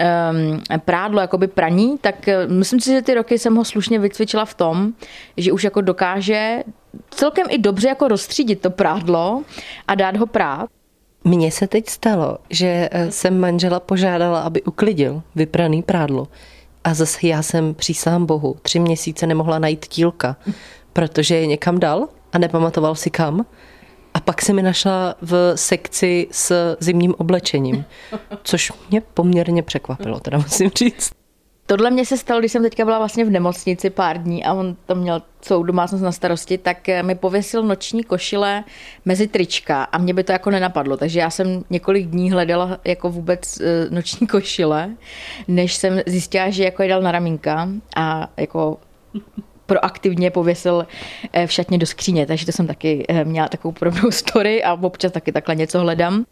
prádlo, 0.85 1.21
jakoby 1.21 1.47
praní, 1.47 1.99
tak 1.99 2.15
uh, 2.29 2.53
myslím 2.53 2.81
si, 2.81 2.91
že 2.91 3.03
ty 3.03 3.15
roky 3.15 3.39
jsem 3.39 3.55
ho 3.55 3.65
slušně 3.65 3.99
vycvičila 3.99 4.45
v 4.45 4.55
tom, 4.55 4.93
že 5.37 5.53
už 5.53 5.65
jako 5.65 5.81
dokáže 5.81 6.63
celkem 7.11 7.47
i 7.51 7.59
dobře 7.59 7.89
jako 7.89 8.09
rozstřídit 8.09 8.61
to 8.61 8.71
prádlo 8.71 9.43
a 9.89 9.95
dát 9.95 10.17
ho 10.17 10.27
prát. 10.27 10.69
Mně 11.25 11.53
se 11.53 11.67
teď 11.67 11.89
stalo, 11.89 12.39
že 12.51 12.89
eh, 12.93 13.11
jsem 13.11 13.41
manžela 13.41 13.81
požádala, 13.81 14.41
aby 14.41 14.63
uklidil 14.63 15.23
vypraný 15.35 15.83
prádlo. 15.83 16.29
A 16.85 16.95
zase 16.95 17.27
já 17.27 17.43
jsem 17.43 17.75
přísám 17.75 18.27
bohu 18.27 18.57
tři 18.63 18.79
měsíce 18.79 19.27
nemohla 19.27 19.59
najít 19.59 19.87
tílka, 19.87 20.37
protože 20.93 21.37
je 21.37 21.47
někam 21.47 21.81
dal 21.81 22.09
a 22.33 22.39
nepamatoval 22.39 22.95
si 22.95 23.11
kam. 23.11 23.47
A 24.15 24.21
pak 24.21 24.43
se 24.43 24.53
mi 24.53 24.63
našla 24.63 25.15
v 25.23 25.53
sekci 25.57 26.29
s 26.31 26.77
zimním 26.81 27.15
oblečením, 27.19 27.85
což 28.43 28.73
mě 28.91 29.01
poměrně 29.01 29.63
překvapilo, 29.63 30.21
teda 30.21 30.39
musím 30.39 30.71
říct. 30.71 31.22
Tohle 31.67 31.91
mě 31.91 32.07
se 32.07 32.17
stalo, 32.17 32.41
když 32.41 32.53
jsem 32.53 32.63
teďka 32.63 32.85
byla 32.85 32.99
vlastně 32.99 33.25
v 33.25 33.31
nemocnici 33.31 33.91
pár 33.91 34.23
dní 34.23 34.45
a 34.45 34.53
on 34.53 34.77
tam 34.87 34.99
měl 34.99 35.23
celou 35.41 35.63
domácnost 35.63 36.05
na 36.05 36.13
starosti, 36.13 36.59
tak 36.59 36.89
eh, 36.89 37.03
mi 37.03 37.15
pověsil 37.15 37.63
noční 37.63 38.05
košile 38.05 38.65
mezi 39.05 39.29
trička 39.29 39.85
a 39.85 39.99
mě 39.99 40.15
by 40.15 40.25
to 40.25 40.33
jako 40.33 40.51
nenapadlo, 40.51 40.97
takže 40.97 41.21
já 41.21 41.31
jsem 41.31 41.65
několik 41.71 42.07
dní 42.07 42.31
hledala 42.31 42.79
jako 42.85 43.11
vůbec 43.11 43.61
eh, 43.61 43.87
noční 43.91 44.27
košile, 44.27 44.91
než 45.49 45.75
jsem 45.75 46.01
zjistila, 46.07 46.51
že 46.51 46.65
jako 46.65 46.83
je 46.83 46.89
dal 46.89 47.03
na 47.03 47.13
ramínka 47.13 47.69
a 47.97 48.29
jako 48.37 48.79
proaktivně 49.67 50.31
pověsil 50.31 50.87
eh, 51.33 51.47
v 51.47 51.53
šatně 51.53 51.79
do 51.79 51.87
skříně, 51.87 52.27
takže 52.27 52.47
to 52.47 52.53
jsem 52.53 52.67
taky 52.67 53.07
měla 53.25 53.49
takovou 53.49 53.73
podobnou 53.73 54.11
story 54.11 54.65
a 54.65 54.75
občas 54.75 55.13
taky 55.13 55.33
takhle 55.33 55.55
něco 55.55 55.81
hledám. 55.81 56.25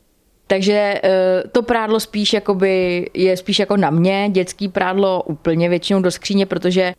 Takže 0.50 1.00
eh, 1.02 1.42
to 1.52 1.62
prádlo 1.62 2.00
spíš 2.00 2.32
jakoby 2.32 3.06
je 3.14 3.36
spíš 3.36 3.58
jako 3.58 3.76
na 3.76 3.90
mě, 3.90 4.28
dětský 4.32 4.68
prádlo 4.68 5.22
úplně 5.22 5.68
většinou 5.68 6.02
do 6.02 6.10
skříně, 6.10 6.46
protože 6.46 6.92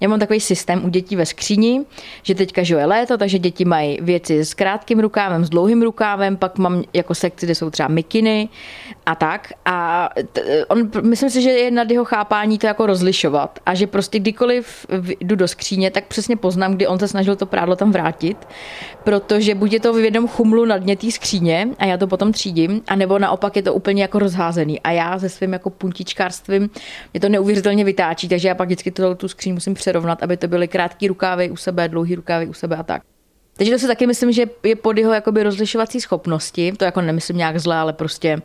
já 0.00 0.08
mám 0.08 0.18
takový 0.18 0.40
systém 0.40 0.84
u 0.84 0.88
dětí 0.88 1.16
ve 1.16 1.26
skříni, 1.26 1.84
že 2.22 2.34
teďka 2.34 2.62
je 2.66 2.86
léto, 2.86 3.18
takže 3.18 3.38
děti 3.38 3.64
mají 3.64 3.98
věci 4.00 4.44
s 4.44 4.54
krátkým 4.54 5.00
rukávem, 5.00 5.44
s 5.44 5.50
dlouhým 5.50 5.82
rukávem, 5.82 6.36
pak 6.36 6.58
mám 6.58 6.82
jako 6.92 7.14
sekci, 7.14 7.46
kde 7.46 7.54
jsou 7.54 7.70
třeba 7.70 7.88
mikiny 7.88 8.48
a 9.06 9.14
tak. 9.14 9.52
A 9.64 10.08
t- 10.32 10.64
on, 10.64 10.90
myslím 11.02 11.30
si, 11.30 11.42
že 11.42 11.50
je 11.50 11.70
nad 11.70 11.90
jeho 11.90 12.04
chápání 12.04 12.58
to 12.58 12.66
jako 12.66 12.86
rozlišovat 12.86 13.58
a 13.66 13.74
že 13.74 13.86
prostě 13.86 14.18
kdykoliv 14.18 14.86
jdu 15.20 15.36
do 15.36 15.48
skříně, 15.48 15.90
tak 15.90 16.04
přesně 16.04 16.36
poznám, 16.36 16.74
kdy 16.74 16.86
on 16.86 16.98
se 16.98 17.08
snažil 17.08 17.36
to 17.36 17.46
prádlo 17.46 17.76
tam 17.76 17.92
vrátit, 17.92 18.48
protože 19.04 19.54
buď 19.54 19.72
je 19.72 19.80
to 19.80 19.92
v 19.92 19.98
jednom 19.98 20.28
chumlu 20.28 20.64
na 20.64 20.78
dně 20.78 20.96
té 20.96 21.10
skříně 21.10 21.68
a 21.78 21.84
já 21.84 21.96
to 21.96 22.06
potom 22.06 22.32
třídím, 22.32 22.82
anebo 22.88 23.18
naopak 23.18 23.56
je 23.56 23.62
to 23.62 23.74
úplně 23.74 24.02
jako 24.02 24.18
rozházený 24.18 24.80
a 24.80 24.90
já 24.90 25.18
se 25.18 25.28
svým 25.28 25.52
jako 25.52 25.70
puntičkárstvím 25.70 26.70
mě 27.12 27.20
to 27.20 27.28
neuvěřitelně 27.28 27.84
vytáčí, 27.84 28.28
takže 28.28 28.48
já 28.48 28.54
pak 28.54 28.68
vždycky 28.68 28.90
to, 28.90 29.14
tu 29.14 29.28
skříň 29.28 29.54
musím 29.54 29.74
přerovnat, 29.90 30.22
aby 30.22 30.36
to 30.36 30.48
byly 30.48 30.68
krátký 30.68 31.08
rukávy 31.08 31.50
u 31.50 31.56
sebe, 31.56 31.88
dlouhý 31.88 32.14
rukávy 32.14 32.46
u 32.46 32.52
sebe 32.52 32.76
a 32.76 32.82
tak. 32.82 33.02
Takže 33.56 33.72
to 33.72 33.78
si 33.78 33.86
taky 33.86 34.06
myslím, 34.06 34.32
že 34.32 34.46
je 34.62 34.76
pod 34.76 34.98
jeho 34.98 35.12
jakoby 35.12 35.42
rozlišovací 35.42 36.00
schopnosti. 36.00 36.72
To 36.72 36.84
jako 36.84 37.00
nemyslím 37.00 37.36
nějak 37.36 37.58
zle, 37.58 37.76
ale 37.76 37.92
prostě 37.92 38.42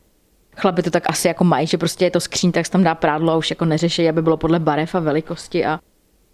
chlapi 0.58 0.82
to 0.82 0.92
tak 0.92 1.04
asi 1.10 1.28
jako 1.28 1.44
mají, 1.44 1.68
že 1.68 1.78
prostě 1.78 2.06
je 2.06 2.12
to 2.12 2.20
skříň, 2.20 2.52
tak 2.52 2.66
se 2.66 2.72
tam 2.72 2.84
dá 2.84 2.96
prádlo 2.96 3.34
a 3.34 3.38
už 3.38 3.50
jako 3.50 3.66
neřeší, 3.66 4.10
aby 4.10 4.22
bylo 4.22 4.38
podle 4.38 4.60
barev 4.60 4.96
a 4.96 5.00
velikosti 5.00 5.66
a 5.66 5.80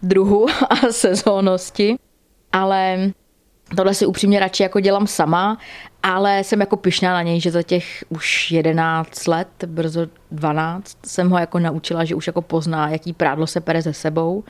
druhu 0.02 0.48
a 0.70 0.76
sezónnosti. 0.92 1.96
Ale 2.52 3.12
Tohle 3.76 3.94
si 3.94 4.06
upřímně 4.06 4.40
radši 4.40 4.64
jako 4.64 4.80
dělám 4.80 5.08
sama, 5.08 5.58
ale 6.04 6.44
jsem 6.44 6.60
jako 6.60 6.78
pyšná 6.78 7.14
na 7.14 7.22
něj, 7.22 7.40
že 7.40 7.52
za 7.52 7.64
těch 7.64 8.04
už 8.10 8.52
11 8.52 9.28
let, 9.28 9.48
brzo 9.66 10.08
12, 10.32 10.98
jsem 11.06 11.30
ho 11.30 11.38
jako 11.38 11.60
naučila, 11.60 12.06
že 12.06 12.16
už 12.16 12.28
jako 12.28 12.42
pozná, 12.42 12.90
jaký 12.90 13.14
prádlo 13.14 13.48
se 13.48 13.62
pere 13.62 13.82
ze 13.82 13.94
sebou. 13.94 14.44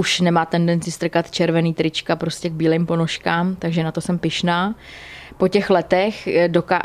Už 0.00 0.20
nemá 0.20 0.44
tendenci 0.46 0.90
strkat 0.90 1.30
červený 1.30 1.74
trička 1.74 2.16
prostě 2.16 2.50
k 2.50 2.52
bílým 2.52 2.86
ponožkám, 2.86 3.56
takže 3.56 3.84
na 3.84 3.92
to 3.92 4.00
jsem 4.00 4.18
pyšná. 4.18 4.74
Po 5.36 5.48
těch 5.48 5.70
letech 5.70 6.28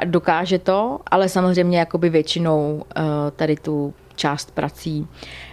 dokáže 0.05 0.60
to, 0.60 1.00
ale 1.05 1.29
samozřejmě 1.29 1.79
jakoby 1.79 2.10
většinou 2.10 2.86
eh, 2.95 3.01
tady 3.36 3.55
tu 3.55 3.93
část 4.15 4.51
prací 4.51 5.07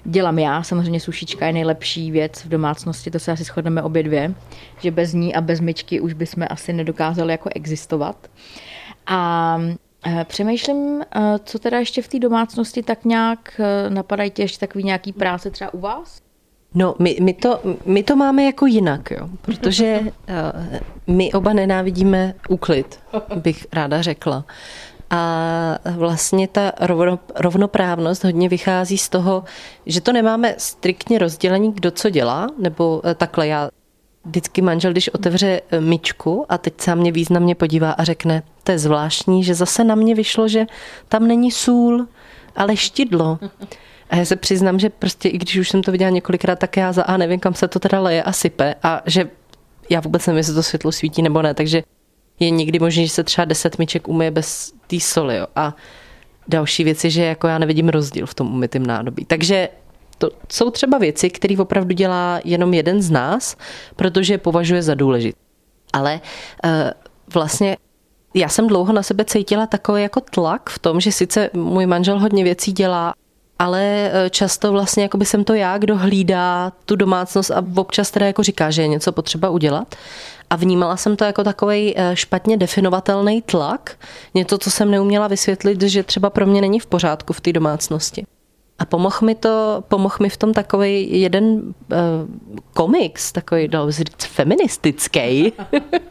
dělám 0.05 0.39
já. 0.39 0.63
Samozřejmě 0.63 1.01
sušička 1.01 1.47
je 1.47 1.53
nejlepší 1.53 2.11
věc 2.11 2.45
v 2.45 2.49
domácnosti, 2.49 3.11
to 3.11 3.19
se 3.19 3.33
asi 3.33 3.45
shodneme 3.45 3.83
obě 3.83 4.03
dvě, 4.03 4.35
že 4.79 4.91
bez 4.91 5.13
ní 5.13 5.35
a 5.35 5.41
bez 5.41 5.61
myčky 5.61 6.01
už 6.01 6.13
bychom 6.13 6.47
asi 6.51 6.73
nedokázali 6.73 7.33
jako 7.33 7.49
existovat. 7.55 8.31
A 9.07 9.59
eh, 10.07 10.25
Přemýšlím, 10.25 11.03
eh, 11.03 11.39
co 11.45 11.59
teda 11.59 11.79
ještě 11.79 12.03
v 12.03 12.09
té 12.09 12.19
domácnosti 12.19 12.83
tak 12.83 13.05
nějak 13.05 13.61
eh, 13.61 13.91
napadají 13.91 14.31
tě 14.31 14.43
ještě 14.43 14.59
takový 14.59 14.85
nějaký 14.85 15.13
práce 15.13 15.51
třeba 15.51 15.75
u 15.75 15.81
vás? 15.81 16.32
No, 16.75 16.95
my, 16.99 17.17
my, 17.21 17.33
to, 17.35 17.61
my 17.85 18.03
to 18.03 18.17
máme 18.17 18.45
jako 18.45 18.67
jinak, 18.67 19.11
jo, 19.11 19.29
protože 19.43 20.01
uh, 20.01 20.09
my 21.15 21.33
oba 21.33 21.53
nenávidíme 21.53 22.35
úklid, 22.49 23.01
bych 23.35 23.67
ráda 23.73 24.03
řekla. 24.03 24.45
A 25.11 25.79
vlastně 25.97 26.49
ta 26.49 26.73
rovno, 26.81 27.19
rovnoprávnost 27.35 28.25
hodně 28.25 28.49
vychází 28.49 28.99
z 28.99 29.09
toho, 29.09 29.45
že 29.87 30.01
to 30.01 30.13
nemáme 30.13 30.55
striktně 30.59 31.19
rozdělení, 31.19 31.73
kdo 31.73 31.91
co 31.91 32.11
dělá, 32.11 32.47
nebo 32.59 33.03
eh, 33.05 33.15
takhle 33.15 33.47
já 33.47 33.71
vždycky 34.25 34.63
manžel, 34.63 34.93
když 34.93 35.09
otevře 35.09 35.61
eh, 35.71 35.81
myčku 35.81 36.47
a 36.49 36.59
teď 36.59 36.81
se 36.81 36.91
na 36.91 36.95
mě 36.95 37.13
významně 37.13 37.55
podívá 37.55 37.91
a 37.93 38.05
řekne, 38.05 38.43
to 38.65 38.73
je 38.73 38.79
zvláštní, 38.79 39.45
že 39.45 39.55
zase 39.55 39.85
na 39.85 39.95
mě 39.95 40.15
vyšlo, 40.15 40.49
že 40.49 40.67
tam 41.09 41.29
není 41.29 41.51
sůl, 41.51 42.07
ale 42.57 42.77
štidlo. 42.77 43.39
A 44.13 44.17
já 44.17 44.25
se 44.25 44.37
přiznám, 44.37 44.79
že 44.79 44.91
prostě 44.91 45.29
i 45.29 45.39
když 45.39 45.57
už 45.57 45.69
jsem 45.69 45.83
to 45.83 45.93
viděla 45.93 46.11
několikrát, 46.11 46.59
tak 46.59 46.77
já 46.77 46.93
za 46.93 47.03
a 47.03 47.17
nevím, 47.17 47.41
kam 47.41 47.55
se 47.55 47.69
to 47.69 47.79
teda 47.79 48.01
leje 48.01 48.23
a 48.23 48.33
sype 48.33 48.75
a 48.83 49.03
že 49.07 49.31
já 49.91 50.01
vůbec 50.01 50.27
nevím, 50.27 50.37
jestli 50.37 50.55
to 50.55 50.63
světlo 50.63 50.93
svítí 50.93 51.23
nebo 51.23 51.43
ne, 51.43 51.55
takže 51.55 51.83
je 52.41 52.51
někdy 52.51 52.79
možné, 52.79 53.03
že 53.07 53.13
se 53.13 53.25
třeba 53.25 53.45
deset 53.45 53.79
myček 53.79 54.09
umije 54.09 54.31
bez 54.31 54.73
té 54.87 55.01
soli. 55.01 55.37
Jo. 55.37 55.47
A 55.57 55.77
další 56.49 56.85
věci, 56.85 57.11
že 57.11 57.25
jako 57.25 57.47
já 57.47 57.59
nevidím 57.59 57.89
rozdíl 57.89 58.27
v 58.27 58.35
tom 58.35 58.55
umytým 58.55 58.87
nádobí. 58.87 59.25
Takže 59.25 59.69
to 60.19 60.31
jsou 60.53 60.71
třeba 60.71 60.99
věci, 60.99 61.31
které 61.31 61.59
opravdu 61.59 61.95
dělá 61.95 62.41
jenom 62.45 62.75
jeden 62.75 63.03
z 63.03 63.11
nás, 63.11 63.57
protože 63.97 64.35
je 64.35 64.39
považuje 64.39 64.83
za 64.83 64.95
důležité. 64.95 65.39
Ale 65.93 66.21
uh, 66.65 66.71
vlastně 67.35 67.77
já 68.35 68.49
jsem 68.49 68.67
dlouho 68.67 68.93
na 68.93 69.03
sebe 69.03 69.25
cítila 69.25 69.67
takový 69.67 70.03
jako 70.03 70.21
tlak 70.21 70.71
v 70.71 70.79
tom, 70.79 71.01
že 71.01 71.13
sice 71.13 71.51
můj 71.53 71.87
manžel 71.87 72.19
hodně 72.19 72.45
věcí 72.45 72.73
dělá, 72.73 73.15
ale 73.59 74.11
eh, 74.13 74.31
často 74.31 74.73
vlastně 74.73 75.03
jako 75.03 75.19
by 75.19 75.25
jsem 75.25 75.45
to 75.45 75.55
já, 75.55 75.79
kdo 75.79 75.97
hlídá 75.97 76.73
tu 76.85 76.97
domácnost 76.97 77.51
a 77.51 77.65
občas 77.77 78.11
teda 78.11 78.27
jako 78.27 78.43
říká, 78.43 78.71
že 78.71 78.83
je 78.83 78.89
něco 78.89 79.13
potřeba 79.13 79.51
udělat. 79.51 79.95
A 80.51 80.57
vnímala 80.57 80.97
jsem 80.97 81.17
to 81.17 81.25
jako 81.25 81.45
takový 81.45 81.95
eh, 81.97 82.17
špatně 82.17 82.57
definovatelný 82.57 83.43
tlak, 83.43 83.99
něco, 84.35 84.59
co 84.59 84.71
jsem 84.71 84.91
neuměla 84.91 85.29
vysvětlit, 85.29 85.83
že 85.83 86.03
třeba 86.03 86.31
pro 86.31 86.47
mě 86.47 86.61
není 86.61 86.81
v 86.81 86.87
pořádku 86.87 87.33
v 87.33 87.41
té 87.41 87.53
domácnosti. 87.53 88.25
A 88.79 88.85
pomohl 88.85 89.19
mi 89.23 89.35
to, 89.35 89.85
pomohl 89.89 90.17
mi 90.21 90.29
v 90.29 90.37
tom 90.37 90.53
takový 90.53 91.21
jeden 91.21 91.45
uh, 91.55 91.63
komiks, 92.73 93.33
takový, 93.33 93.69
dalo 93.69 93.87
by 93.87 93.93
říct, 93.93 94.25
feministický, 94.27 95.53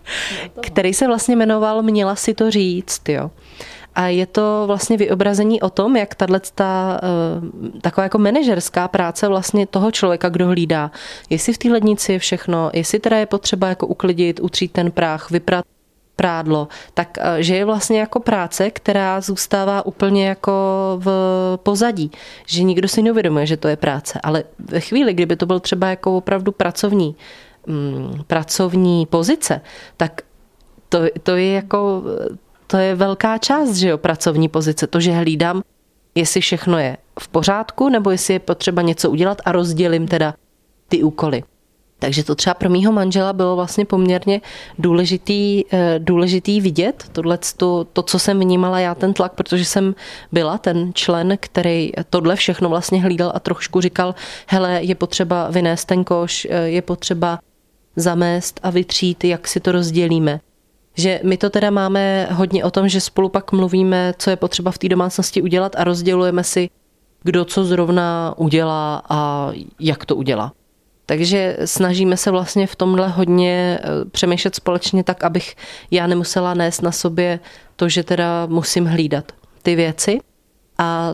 který 0.62 0.94
se 0.94 1.08
vlastně 1.08 1.36
jmenoval 1.36 1.82
Měla 1.82 2.16
si 2.16 2.34
to 2.34 2.52
říct, 2.52 3.10
jo. 3.10 3.32
A 3.96 4.08
je 4.08 4.26
to 4.26 4.64
vlastně 4.68 4.98
vyobrazení 4.98 5.62
o 5.62 5.70
tom, 5.70 5.96
jak 5.96 6.16
tahle 6.16 6.42
ta, 6.56 7.02
uh, 7.04 7.82
taková 7.82 8.04
jako 8.04 8.18
manažerská 8.18 8.88
práce 8.88 9.28
vlastně 9.28 9.68
toho 9.68 9.92
člověka, 9.92 10.30
kdo 10.30 10.48
hlídá, 10.48 10.92
jestli 11.30 11.54
v 11.54 11.58
té 11.58 11.70
lednici 11.70 12.14
je 12.14 12.20
všechno, 12.20 12.70
jestli 12.74 13.00
teda 13.00 13.18
je 13.18 13.26
potřeba 13.26 13.68
jako 13.68 13.88
uklidit, 13.88 14.40
utřít 14.40 14.72
ten 14.72 14.92
prach, 14.92 15.32
vyprat 15.32 15.66
prádlo, 16.22 16.68
tak 16.94 17.18
eh, 17.18 17.44
že 17.44 17.56
je 17.56 17.66
vlastně 17.66 18.00
jako 18.00 18.20
práce, 18.20 18.70
která 18.70 19.22
zůstává 19.22 19.86
úplně 19.86 20.28
jako 20.28 20.54
v 21.02 21.10
pozadí, 21.64 22.12
že 22.46 22.64
nikdo 22.64 22.88
si 22.88 23.02
neuvědomuje, 23.02 23.46
že 23.46 23.58
to 23.58 23.68
je 23.68 23.76
práce, 23.76 24.20
ale 24.24 24.44
ve 24.60 24.80
chvíli, 24.80 25.14
kdyby 25.14 25.36
to 25.36 25.46
byl 25.46 25.60
třeba 25.60 25.90
jako 25.90 26.18
opravdu 26.18 26.52
pracovní, 26.52 27.16
mm, 27.68 28.22
pracovní 28.28 29.06
pozice, 29.06 29.62
tak 29.98 30.22
to, 30.90 31.00
to 31.24 31.36
je 31.36 31.54
jako, 31.54 32.04
to 32.72 32.78
je 32.78 32.96
velká 32.96 33.38
část, 33.38 33.76
že 33.76 33.90
jo, 33.90 33.98
pracovní 33.98 34.50
pozice, 34.50 34.88
to, 34.88 35.00
že 35.00 35.12
hlídám, 35.12 35.62
jestli 36.16 36.42
všechno 36.42 36.78
je 36.78 36.98
v 37.20 37.28
pořádku, 37.28 37.90
nebo 37.90 38.12
jestli 38.12 38.34
je 38.34 38.40
potřeba 38.40 38.82
něco 38.82 39.10
udělat 39.10 39.42
a 39.46 39.52
rozdělím 39.52 40.08
teda 40.08 40.34
ty 40.88 41.04
úkoly. 41.04 41.44
Takže 42.00 42.24
to 42.24 42.36
třeba 42.36 42.54
pro 42.54 42.70
mýho 42.70 42.92
manžela 42.92 43.34
bylo 43.34 43.56
vlastně 43.56 43.86
poměrně 43.86 44.42
důležitý, 44.80 45.64
eh, 45.74 45.96
důležitý 46.00 46.62
vidět, 46.62 47.10
tohle, 47.12 47.40
to, 47.58 47.84
to, 47.94 48.02
co 48.04 48.20
jsem 48.20 48.40
vnímala 48.40 48.80
já, 48.80 48.96
ten 48.96 49.14
tlak, 49.14 49.34
protože 49.34 49.66
jsem 49.66 49.96
byla 50.32 50.58
ten 50.58 50.92
člen, 50.94 51.38
který 51.40 51.92
tohle 52.10 52.36
všechno 52.36 52.70
vlastně 52.70 53.02
hlídal 53.02 53.32
a 53.36 53.40
trošku 53.40 53.82
říkal, 53.82 54.16
hele, 54.48 54.80
je 54.84 54.96
potřeba 54.96 55.50
vynést 55.50 55.88
ten 55.88 56.04
koš, 56.04 56.48
eh, 56.50 56.70
je 56.70 56.82
potřeba 56.82 57.40
zamést 57.96 58.60
a 58.64 58.70
vytřít, 58.70 59.24
jak 59.24 59.48
si 59.48 59.60
to 59.60 59.72
rozdělíme. 59.72 60.40
Že 60.94 61.20
my 61.24 61.38
to 61.38 61.50
teda 61.50 61.70
máme 61.70 62.28
hodně 62.32 62.64
o 62.64 62.72
tom, 62.72 62.90
že 62.90 63.02
spolu 63.02 63.30
pak 63.30 63.52
mluvíme, 63.52 64.14
co 64.18 64.30
je 64.30 64.36
potřeba 64.36 64.72
v 64.72 64.78
té 64.78 64.90
domácnosti 64.90 65.42
udělat 65.42 65.76
a 65.78 65.84
rozdělujeme 65.84 66.44
si, 66.44 66.70
kdo 67.24 67.46
co 67.46 67.64
zrovna 67.64 68.34
udělá 68.38 69.02
a 69.10 69.52
jak 69.80 70.06
to 70.06 70.16
udělá. 70.16 70.54
Takže 71.06 71.58
snažíme 71.66 72.18
se 72.18 72.32
vlastně 72.32 72.68
v 72.68 72.76
tomhle 72.76 73.08
hodně 73.08 73.80
eh, 73.84 74.06
přemýšlet 74.12 74.56
společně 74.56 75.04
tak, 75.04 75.24
abych 75.24 75.56
já 75.92 76.08
nemusela 76.08 76.54
nést 76.54 76.82
na 76.82 76.92
sobě 76.92 77.40
to, 77.76 77.90
že 77.90 78.04
teda 78.04 78.46
musím 78.46 78.86
hlídat 78.86 79.32
ty 79.62 79.76
věci. 79.76 80.20
A 80.78 81.12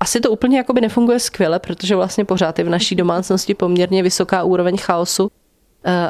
asi 0.00 0.20
to 0.20 0.30
úplně 0.30 0.56
jakoby 0.56 0.80
nefunguje 0.80 1.20
skvěle, 1.20 1.58
protože 1.58 1.96
vlastně 1.96 2.24
pořád 2.24 2.58
je 2.58 2.64
v 2.64 2.68
naší 2.68 2.94
domácnosti 2.94 3.54
poměrně 3.54 4.02
vysoká 4.02 4.42
úroveň 4.42 4.78
chaosu 4.78 5.30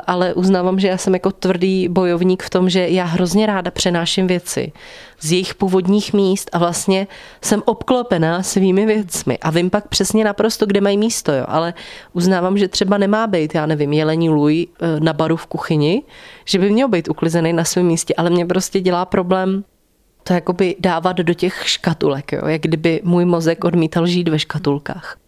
ale 0.06 0.35
uznávám, 0.35 0.80
že 0.80 0.88
já 0.88 0.98
jsem 0.98 1.14
jako 1.14 1.30
tvrdý 1.30 1.88
bojovník 1.88 2.42
v 2.42 2.50
tom, 2.50 2.70
že 2.70 2.88
já 2.88 3.04
hrozně 3.04 3.46
ráda 3.46 3.70
přenáším 3.70 4.26
věci 4.26 4.72
z 5.20 5.32
jejich 5.32 5.54
původních 5.54 6.12
míst 6.12 6.50
a 6.52 6.58
vlastně 6.58 7.06
jsem 7.42 7.62
obklopená 7.64 8.42
svými 8.42 8.87
věcmi 8.87 9.38
a 9.38 9.50
vím 9.50 9.70
pak 9.70 9.88
přesně 9.88 10.24
naprosto, 10.24 10.66
kde 10.66 10.80
mají 10.80 10.98
místo, 10.98 11.32
jo. 11.32 11.44
ale 11.48 11.74
uznávám, 12.12 12.58
že 12.58 12.68
třeba 12.68 12.98
nemá 12.98 13.26
být, 13.26 13.54
já 13.54 13.66
nevím, 13.66 13.92
jelení 13.92 14.30
luj 14.30 14.66
eh, 14.66 15.00
na 15.00 15.12
baru 15.12 15.37
v 15.37 15.46
kuchyni, 15.46 16.02
že 16.44 16.58
by 16.58 16.70
měl 16.70 16.88
být 16.88 17.08
uklizený 17.08 17.52
na 17.52 17.64
svém 17.64 17.87
místě, 17.87 18.14
ale 18.16 18.30
mě 18.30 18.46
prostě 18.46 18.80
dělá 18.80 19.04
problém 19.04 19.64
to 20.24 20.32
jakoby 20.32 20.76
dávat 20.80 21.16
do 21.16 21.35
těch 21.35 21.68
škatulek, 21.68 22.32
jo? 22.32 22.46
jak 22.46 22.62
kdyby 22.62 23.00
můj 23.04 23.24
mozek 23.24 23.64
odmítal 23.64 24.06
žít 24.06 24.28
ve 24.28 24.38
škatulkách 24.38 25.21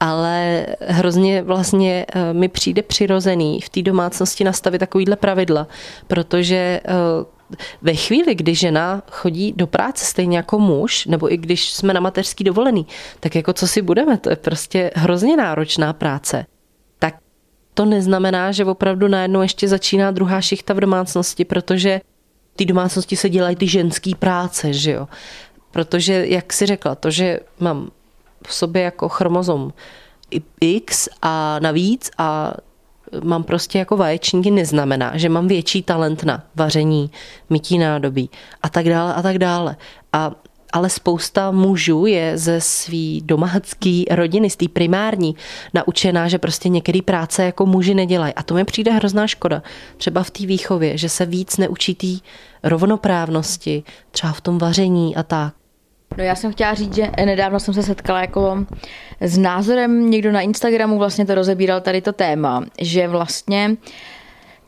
ale 0.00 0.66
hrozně 0.80 1.42
vlastně 1.42 2.06
eh, 2.08 2.32
mi 2.32 2.48
přijde 2.48 2.82
přirozený 2.82 3.60
v 3.60 3.68
té 3.68 3.82
domácnosti 3.82 4.44
nastavit 4.44 4.78
takovýhle 4.78 5.16
pravidla, 5.16 5.66
protože 6.06 6.80
eh, 6.84 6.90
ve 7.82 7.94
chvíli, 7.94 8.34
kdy 8.34 8.54
žena 8.54 9.02
chodí 9.10 9.52
do 9.56 9.66
práce 9.66 10.04
stejně 10.04 10.36
jako 10.36 10.58
muž, 10.58 11.06
nebo 11.06 11.32
i 11.32 11.36
když 11.36 11.70
jsme 11.70 11.94
na 11.94 12.00
mateřský 12.00 12.44
dovolený, 12.44 12.86
tak 13.20 13.34
jako 13.34 13.52
co 13.52 13.66
si 13.66 13.82
budeme, 13.82 14.18
to 14.18 14.30
je 14.30 14.36
prostě 14.36 14.90
hrozně 14.94 15.36
náročná 15.36 15.92
práce. 15.92 16.46
Tak 16.98 17.14
to 17.74 17.84
neznamená, 17.84 18.52
že 18.52 18.64
opravdu 18.64 19.08
najednou 19.08 19.42
ještě 19.42 19.68
začíná 19.68 20.10
druhá 20.10 20.40
šichta 20.40 20.74
v 20.74 20.80
domácnosti, 20.80 21.44
protože 21.44 22.00
ty 22.56 22.64
domácnosti 22.64 23.16
se 23.16 23.28
dělají 23.28 23.56
ty 23.56 23.68
ženský 23.68 24.14
práce, 24.14 24.72
že 24.72 24.92
jo. 24.92 25.08
Protože, 25.70 26.26
jak 26.28 26.52
si 26.52 26.66
řekla, 26.66 26.94
to, 26.94 27.10
že 27.10 27.40
mám 27.60 27.90
v 28.48 28.54
sobě 28.54 28.82
jako 28.82 29.08
chromozom 29.08 29.72
X 30.60 31.08
a 31.22 31.58
navíc 31.58 32.10
a 32.18 32.54
mám 33.24 33.42
prostě 33.42 33.78
jako 33.78 33.96
vaječníky, 33.96 34.50
neznamená, 34.50 35.16
že 35.16 35.28
mám 35.28 35.48
větší 35.48 35.82
talent 35.82 36.24
na 36.24 36.44
vaření, 36.54 37.10
mytí 37.50 37.78
nádobí 37.78 38.30
a 38.62 38.68
tak 38.68 38.88
dále 38.88 39.14
a 39.14 39.22
tak 39.22 39.38
dále. 39.38 39.76
A 40.12 40.32
ale 40.72 40.90
spousta 40.90 41.50
mužů 41.50 42.06
je 42.06 42.38
ze 42.38 42.60
svý 42.60 43.22
domácký 43.24 44.04
rodiny, 44.10 44.50
z 44.50 44.56
té 44.56 44.68
primární, 44.68 45.34
naučená, 45.74 46.28
že 46.28 46.38
prostě 46.38 46.68
některé 46.68 47.02
práce 47.02 47.44
jako 47.44 47.66
muži 47.66 47.94
nedělají. 47.94 48.34
A 48.34 48.42
to 48.42 48.54
mi 48.54 48.64
přijde 48.64 48.92
hrozná 48.92 49.26
škoda. 49.26 49.62
Třeba 49.96 50.22
v 50.22 50.30
té 50.30 50.46
výchově, 50.46 50.98
že 50.98 51.08
se 51.08 51.26
víc 51.26 51.56
neučí 51.56 51.94
té 51.94 52.28
rovnoprávnosti, 52.62 53.82
třeba 54.10 54.32
v 54.32 54.40
tom 54.40 54.58
vaření 54.58 55.16
a 55.16 55.22
tak. 55.22 55.54
No 56.16 56.24
já 56.24 56.34
jsem 56.34 56.52
chtěla 56.52 56.74
říct, 56.74 56.94
že 56.94 57.10
nedávno 57.24 57.60
jsem 57.60 57.74
se 57.74 57.82
setkala 57.82 58.20
jako 58.20 58.64
s 59.20 59.38
názorem, 59.38 60.10
někdo 60.10 60.32
na 60.32 60.40
Instagramu 60.40 60.98
vlastně 60.98 61.26
to 61.26 61.34
rozebíral 61.34 61.80
tady 61.80 62.00
to 62.02 62.12
téma, 62.12 62.64
že 62.80 63.08
vlastně 63.08 63.76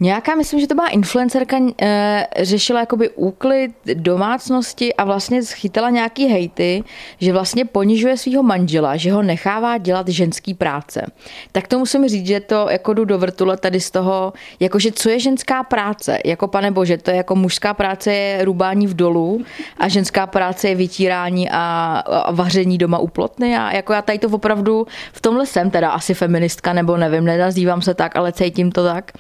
Nějaká, 0.03 0.35
myslím, 0.35 0.61
že 0.61 0.67
to 0.67 0.75
byla 0.75 0.89
influencerka, 0.89 1.57
e, 1.83 2.27
řešila 2.41 2.81
jakoby 2.81 3.09
úklid 3.09 3.71
domácnosti 3.95 4.95
a 4.95 5.05
vlastně 5.05 5.43
schytala 5.43 5.91
nějaký 5.91 6.27
hejty, 6.27 6.85
že 7.19 7.33
vlastně 7.33 7.65
ponižuje 7.65 8.17
svého 8.17 8.43
manžela, 8.43 8.97
že 8.97 9.13
ho 9.13 9.23
nechává 9.23 9.79
dělat 9.79 10.09
ženský 10.09 10.55
práce. 10.55 11.07
Tak 11.53 11.69
to 11.69 11.79
musím 11.79 12.09
říct, 12.09 12.27
že 12.27 12.41
to 12.41 12.67
jako 12.71 12.95
jdu 12.95 13.05
do 13.05 13.19
vrtule 13.19 13.57
tady 13.57 13.81
z 13.81 13.91
toho, 13.91 14.33
jakože 14.61 14.93
co 14.93 15.11
je 15.11 15.21
ženská 15.21 15.63
práce? 15.63 16.19
Jako 16.25 16.49
pane 16.49 16.71
bože, 16.71 16.99
to 16.99 17.11
je 17.11 17.17
jako 17.17 17.35
mužská 17.37 17.75
práce 17.75 18.13
je 18.13 18.45
rubání 18.45 18.87
v 18.87 18.95
dolu 18.95 19.45
a 19.79 19.89
ženská 19.89 20.27
práce 20.27 20.69
je 20.69 20.75
vytírání 20.75 21.51
a, 21.51 22.03
a 22.07 22.33
vaření 22.33 22.79
doma 22.79 22.99
u 22.99 23.09
plotny 23.09 23.57
a 23.57 23.73
jako 23.73 23.93
já 23.93 24.03
tady 24.03 24.19
to 24.19 24.29
opravdu 24.29 24.87
v 25.13 25.21
tomhle 25.21 25.47
jsem 25.47 25.71
teda 25.71 25.91
asi 25.91 26.15
feministka 26.15 26.73
nebo 26.73 26.97
nevím, 26.97 27.25
nenazývám 27.25 27.83
se 27.83 27.95
tak, 27.95 28.17
ale 28.17 28.33
cítím 28.33 28.73
to 28.73 28.85
tak, 28.85 29.13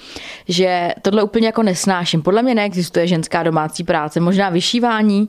že 0.49 0.69
tohle 1.02 1.22
úplně 1.22 1.46
jako 1.46 1.62
nesnáším. 1.62 2.22
Podle 2.22 2.42
mě 2.42 2.54
neexistuje 2.54 3.06
ženská 3.06 3.42
domácí 3.42 3.85
práce, 3.85 4.20
možná 4.20 4.48
vyšívání 4.50 5.28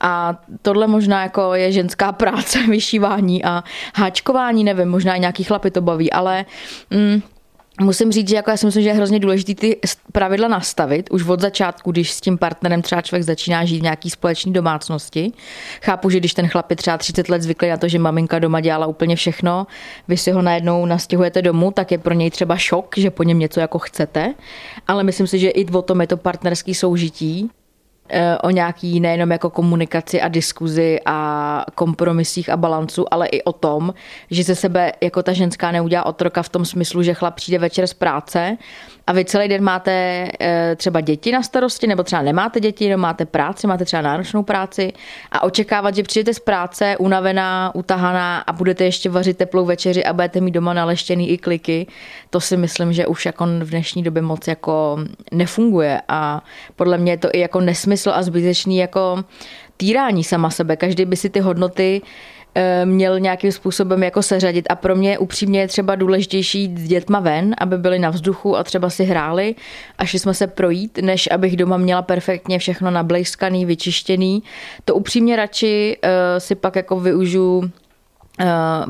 a 0.00 0.40
tohle 0.62 0.86
možná 0.86 1.22
jako 1.22 1.54
je 1.54 1.72
ženská 1.72 2.12
práce, 2.22 2.58
vyšívání 2.66 3.44
a 3.44 3.64
háčkování, 3.94 4.64
nevím, 4.64 4.88
možná 4.88 5.14
i 5.14 5.20
nějaký 5.20 5.44
chlapy 5.44 5.70
to 5.70 5.80
baví, 5.80 6.12
ale 6.12 6.44
mm, 6.90 7.22
Musím 7.80 8.12
říct, 8.12 8.28
že 8.28 8.36
jako 8.36 8.50
já 8.50 8.56
si 8.56 8.66
myslím, 8.66 8.82
že 8.82 8.88
je 8.88 8.94
hrozně 8.94 9.18
důležité 9.18 9.54
ty 9.54 9.76
pravidla 10.12 10.48
nastavit 10.48 11.10
už 11.10 11.26
od 11.26 11.40
začátku, 11.40 11.90
když 11.90 12.12
s 12.12 12.20
tím 12.20 12.38
partnerem 12.38 12.82
třeba 12.82 13.02
člověk 13.02 13.24
začíná 13.24 13.64
žít 13.64 13.78
v 13.78 13.82
nějaký 13.82 14.10
společné 14.10 14.52
domácnosti. 14.52 15.32
Chápu, 15.82 16.10
že 16.10 16.18
když 16.18 16.34
ten 16.34 16.48
chlap 16.48 16.70
je 16.70 16.76
třeba 16.76 16.98
30 16.98 17.28
let 17.28 17.42
zvyklý 17.42 17.68
na 17.68 17.76
to, 17.76 17.88
že 17.88 17.98
maminka 17.98 18.38
doma 18.38 18.60
dělala 18.60 18.86
úplně 18.86 19.16
všechno, 19.16 19.66
vy 20.08 20.16
si 20.16 20.30
ho 20.30 20.42
najednou 20.42 20.86
nastěhujete 20.86 21.42
domů, 21.42 21.70
tak 21.70 21.92
je 21.92 21.98
pro 21.98 22.14
něj 22.14 22.30
třeba 22.30 22.56
šok, 22.56 22.94
že 22.98 23.10
po 23.10 23.22
něm 23.22 23.38
něco 23.38 23.60
jako 23.60 23.78
chcete. 23.78 24.34
Ale 24.86 25.04
myslím 25.04 25.26
si, 25.26 25.38
že 25.38 25.48
i 25.48 25.66
o 25.66 25.82
tom 25.82 26.00
je 26.00 26.06
to 26.06 26.16
partnerský 26.16 26.74
soužití 26.74 27.50
o 28.42 28.50
nějaký 28.50 29.00
nejenom 29.00 29.30
jako 29.30 29.50
komunikaci 29.50 30.20
a 30.20 30.28
diskuzi 30.28 31.00
a 31.06 31.64
kompromisích 31.74 32.50
a 32.50 32.56
balancu, 32.56 33.14
ale 33.14 33.26
i 33.26 33.42
o 33.42 33.52
tom, 33.52 33.94
že 34.30 34.44
ze 34.44 34.54
sebe 34.54 34.92
jako 35.00 35.22
ta 35.22 35.32
ženská 35.32 35.70
neudělá 35.70 36.06
otroka 36.06 36.42
v 36.42 36.48
tom 36.48 36.64
smyslu, 36.64 37.02
že 37.02 37.14
chlap 37.14 37.34
přijde 37.34 37.58
večer 37.58 37.86
z 37.86 37.94
práce 37.94 38.56
a 39.08 39.12
vy 39.12 39.24
celý 39.24 39.48
den 39.48 39.64
máte 39.64 40.28
eh, 40.40 40.76
třeba 40.76 41.00
děti 41.00 41.32
na 41.32 41.42
starosti, 41.42 41.86
nebo 41.86 42.02
třeba 42.02 42.22
nemáte 42.22 42.60
děti, 42.60 42.84
jenom 42.84 43.00
máte 43.00 43.24
práci, 43.26 43.66
máte 43.66 43.84
třeba 43.84 44.02
náročnou 44.02 44.42
práci 44.42 44.92
a 45.32 45.42
očekávat, 45.42 45.94
že 45.94 46.02
přijdete 46.02 46.34
z 46.34 46.38
práce 46.38 46.96
unavená, 46.98 47.74
utahaná 47.74 48.38
a 48.38 48.52
budete 48.52 48.84
ještě 48.84 49.10
vařit 49.10 49.36
teplou 49.36 49.64
večeři 49.64 50.04
a 50.04 50.12
budete 50.12 50.40
mít 50.40 50.50
doma 50.50 50.72
naleštěný 50.74 51.30
i 51.30 51.38
kliky, 51.38 51.86
to 52.30 52.40
si 52.40 52.56
myslím, 52.56 52.92
že 52.92 53.06
už 53.06 53.26
jako 53.26 53.46
v 53.46 53.70
dnešní 53.70 54.02
době 54.02 54.22
moc 54.22 54.48
jako 54.48 54.98
nefunguje 55.32 56.00
a 56.08 56.42
podle 56.76 56.98
mě 56.98 57.12
je 57.12 57.18
to 57.18 57.28
i 57.32 57.40
jako 57.40 57.60
nesmysl 57.60 57.97
a 58.06 58.22
zbytečný 58.22 58.76
jako 58.76 59.24
týrání 59.76 60.24
sama 60.24 60.50
sebe. 60.50 60.76
Každý 60.76 61.04
by 61.04 61.16
si 61.16 61.30
ty 61.30 61.40
hodnoty 61.40 62.02
Eh, 62.54 62.86
měl 62.86 63.20
nějakým 63.20 63.52
způsobem 63.52 64.02
jako 64.02 64.22
seřadit 64.22 64.66
a 64.70 64.74
pro 64.74 64.96
mě 64.96 65.18
upřímně 65.18 65.60
je 65.60 65.68
třeba 65.68 65.94
důležitější 65.94 66.60
jít 66.60 66.78
s 66.78 66.88
dětma 66.88 67.20
ven, 67.20 67.54
aby 67.58 67.78
byli 67.78 67.98
na 67.98 68.10
vzduchu 68.10 68.56
a 68.56 68.64
třeba 68.64 68.90
si 68.90 69.04
hráli 69.04 69.54
a 69.98 70.04
šli 70.04 70.18
jsme 70.18 70.34
se 70.34 70.46
projít, 70.46 70.98
než 71.02 71.28
abych 71.30 71.56
doma 71.56 71.76
měla 71.76 72.02
perfektně 72.02 72.58
všechno 72.58 72.90
nablejskaný, 72.90 73.64
vyčištěný. 73.64 74.42
To 74.84 74.94
upřímně 74.94 75.36
radši 75.36 75.96
uh, 76.04 76.10
si 76.38 76.54
pak 76.54 76.76
jako 76.76 77.00
využiju 77.00 77.62
Eh, 77.62 77.87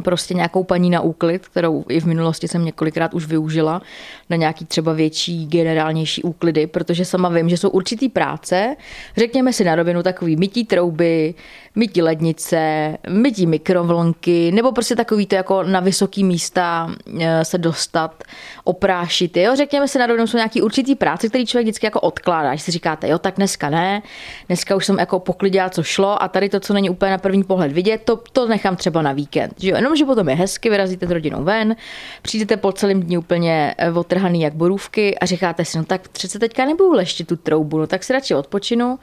prostě 0.05 0.35
nějakou 0.35 0.65
paní 0.65 0.91
na 0.91 1.01
úklid, 1.01 1.49
kterou 1.49 1.85
i 1.89 2.01
v 2.01 2.05
minulosti 2.05 2.49
jsem 2.49 2.65
několikrát 2.65 3.15
už 3.15 3.27
využila 3.27 3.83
na 4.31 4.37
nějaký 4.37 4.65
třeba 4.65 4.93
větší, 4.93 5.47
generálnější 5.47 6.23
úklidy, 6.23 6.67
protože 6.67 7.05
sama 7.05 7.29
vím, 7.29 7.49
že 7.49 7.57
jsou 7.57 7.69
určitý 7.69 8.09
práce, 8.09 8.77
řekněme 9.17 9.53
si 9.53 9.65
na 9.65 9.75
rovinu 9.75 10.03
takový 10.03 10.37
mytí 10.37 10.65
trouby, 10.65 11.35
mytí 11.75 12.03
lednice, 12.03 12.97
mytí 13.09 13.47
mikrovlnky, 13.47 14.53
nebo 14.53 14.73
prostě 14.73 14.97
takový 14.97 15.27
to 15.27 15.35
jako 15.35 15.63
na 15.63 15.81
vysoký 15.81 16.25
místa 16.25 16.95
eh, 17.21 17.45
se 17.45 17.59
dostat, 17.59 18.25
oprášit. 18.65 19.37
Jo? 19.37 19.57
Řekněme 19.57 19.89
si 19.89 19.99
na 19.99 20.07
rovinu, 20.07 20.27
jsou 20.27 20.37
nějaký 20.37 20.63
určitý 20.63 20.95
práce, 20.95 21.29
který 21.29 21.47
člověk 21.47 21.65
vždycky 21.65 21.87
jako 21.87 22.01
odkládá. 22.01 22.51
Když 22.51 22.63
si 22.63 22.71
říkáte, 22.71 23.09
jo, 23.09 23.19
tak 23.19 23.37
dneska 23.37 23.71
ne, 23.71 24.03
dneska 24.47 24.77
už 24.77 24.87
jsem 24.87 24.99
jako 24.99 25.21
poklidila, 25.21 25.71
co 25.71 25.83
šlo 25.83 26.23
a 26.23 26.29
tady 26.29 26.49
to, 26.49 26.61
co 26.61 26.75
není 26.75 26.91
úplně 26.91 27.11
na 27.11 27.19
první 27.19 27.45
pohled 27.45 27.73
vidět, 27.73 28.03
to, 28.05 28.21
to 28.33 28.49
nechám 28.49 28.77
třeba 28.77 29.03
na 29.03 29.13
víkend 29.13 29.38
víkend. 29.39 29.61
Že 29.61 29.71
jo? 29.71 29.77
Jenom, 29.77 29.97
že 29.97 30.05
potom 30.05 30.29
je 30.29 30.35
hezky, 30.35 30.71
vyrazíte 30.71 31.07
s 31.07 31.11
rodinou 31.11 31.45
ven, 31.45 31.77
přijdete 32.23 32.57
po 32.57 32.73
celém 32.73 33.03
dní 33.03 33.19
úplně 33.19 33.75
eh, 33.79 33.93
otrhaný 33.93 34.41
jak 34.41 34.55
borůvky 34.55 35.19
a 35.19 35.27
říkáte 35.27 35.65
si, 35.65 35.79
no 35.79 35.85
tak 35.85 36.09
přece 36.09 36.39
teďka 36.39 36.65
nebudu 36.65 36.93
leštit 36.93 37.29
tu 37.29 37.37
troubu, 37.37 37.79
no 37.79 37.87
tak 37.87 38.05
si 38.05 38.13
radši 38.13 38.35
odpočinu 38.35 38.99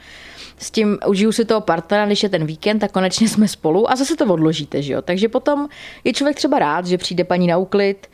s 0.58 0.72
tím 0.72 0.98
užiju 1.08 1.32
si 1.32 1.46
toho 1.46 1.62
partnera, 1.62 2.06
když 2.06 2.24
je 2.24 2.30
ten 2.30 2.46
víkend, 2.46 2.80
tak 2.80 2.92
konečně 2.92 3.30
jsme 3.30 3.48
spolu 3.48 3.92
a 3.92 3.96
zase 3.96 4.16
to 4.16 4.26
odložíte, 4.26 4.82
že 4.82 4.94
jo. 4.94 5.02
Takže 5.02 5.30
potom 5.30 5.68
je 6.04 6.14
člověk 6.14 6.38
třeba 6.38 6.60
rád, 6.60 6.86
že 6.86 6.98
přijde 6.98 7.24
paní 7.24 7.48
na 7.48 7.58
úklid 7.58 8.08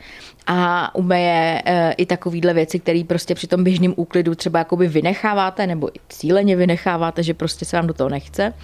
a 0.46 0.90
umeje 0.94 1.62
e, 1.64 1.92
i 1.92 2.06
takovýhle 2.06 2.54
věci, 2.54 2.78
které 2.78 3.02
prostě 3.06 3.34
při 3.34 3.46
tom 3.46 3.64
běžném 3.64 3.94
úklidu 3.96 4.34
třeba 4.34 4.58
jakoby 4.58 4.88
vynecháváte 4.88 5.66
nebo 5.66 5.88
i 5.88 6.00
cíleně 6.08 6.56
vynecháváte, 6.56 7.22
že 7.22 7.34
prostě 7.34 7.64
se 7.64 7.76
vám 7.76 7.86
do 7.86 7.94
toho 7.94 8.10
nechce. 8.10 8.54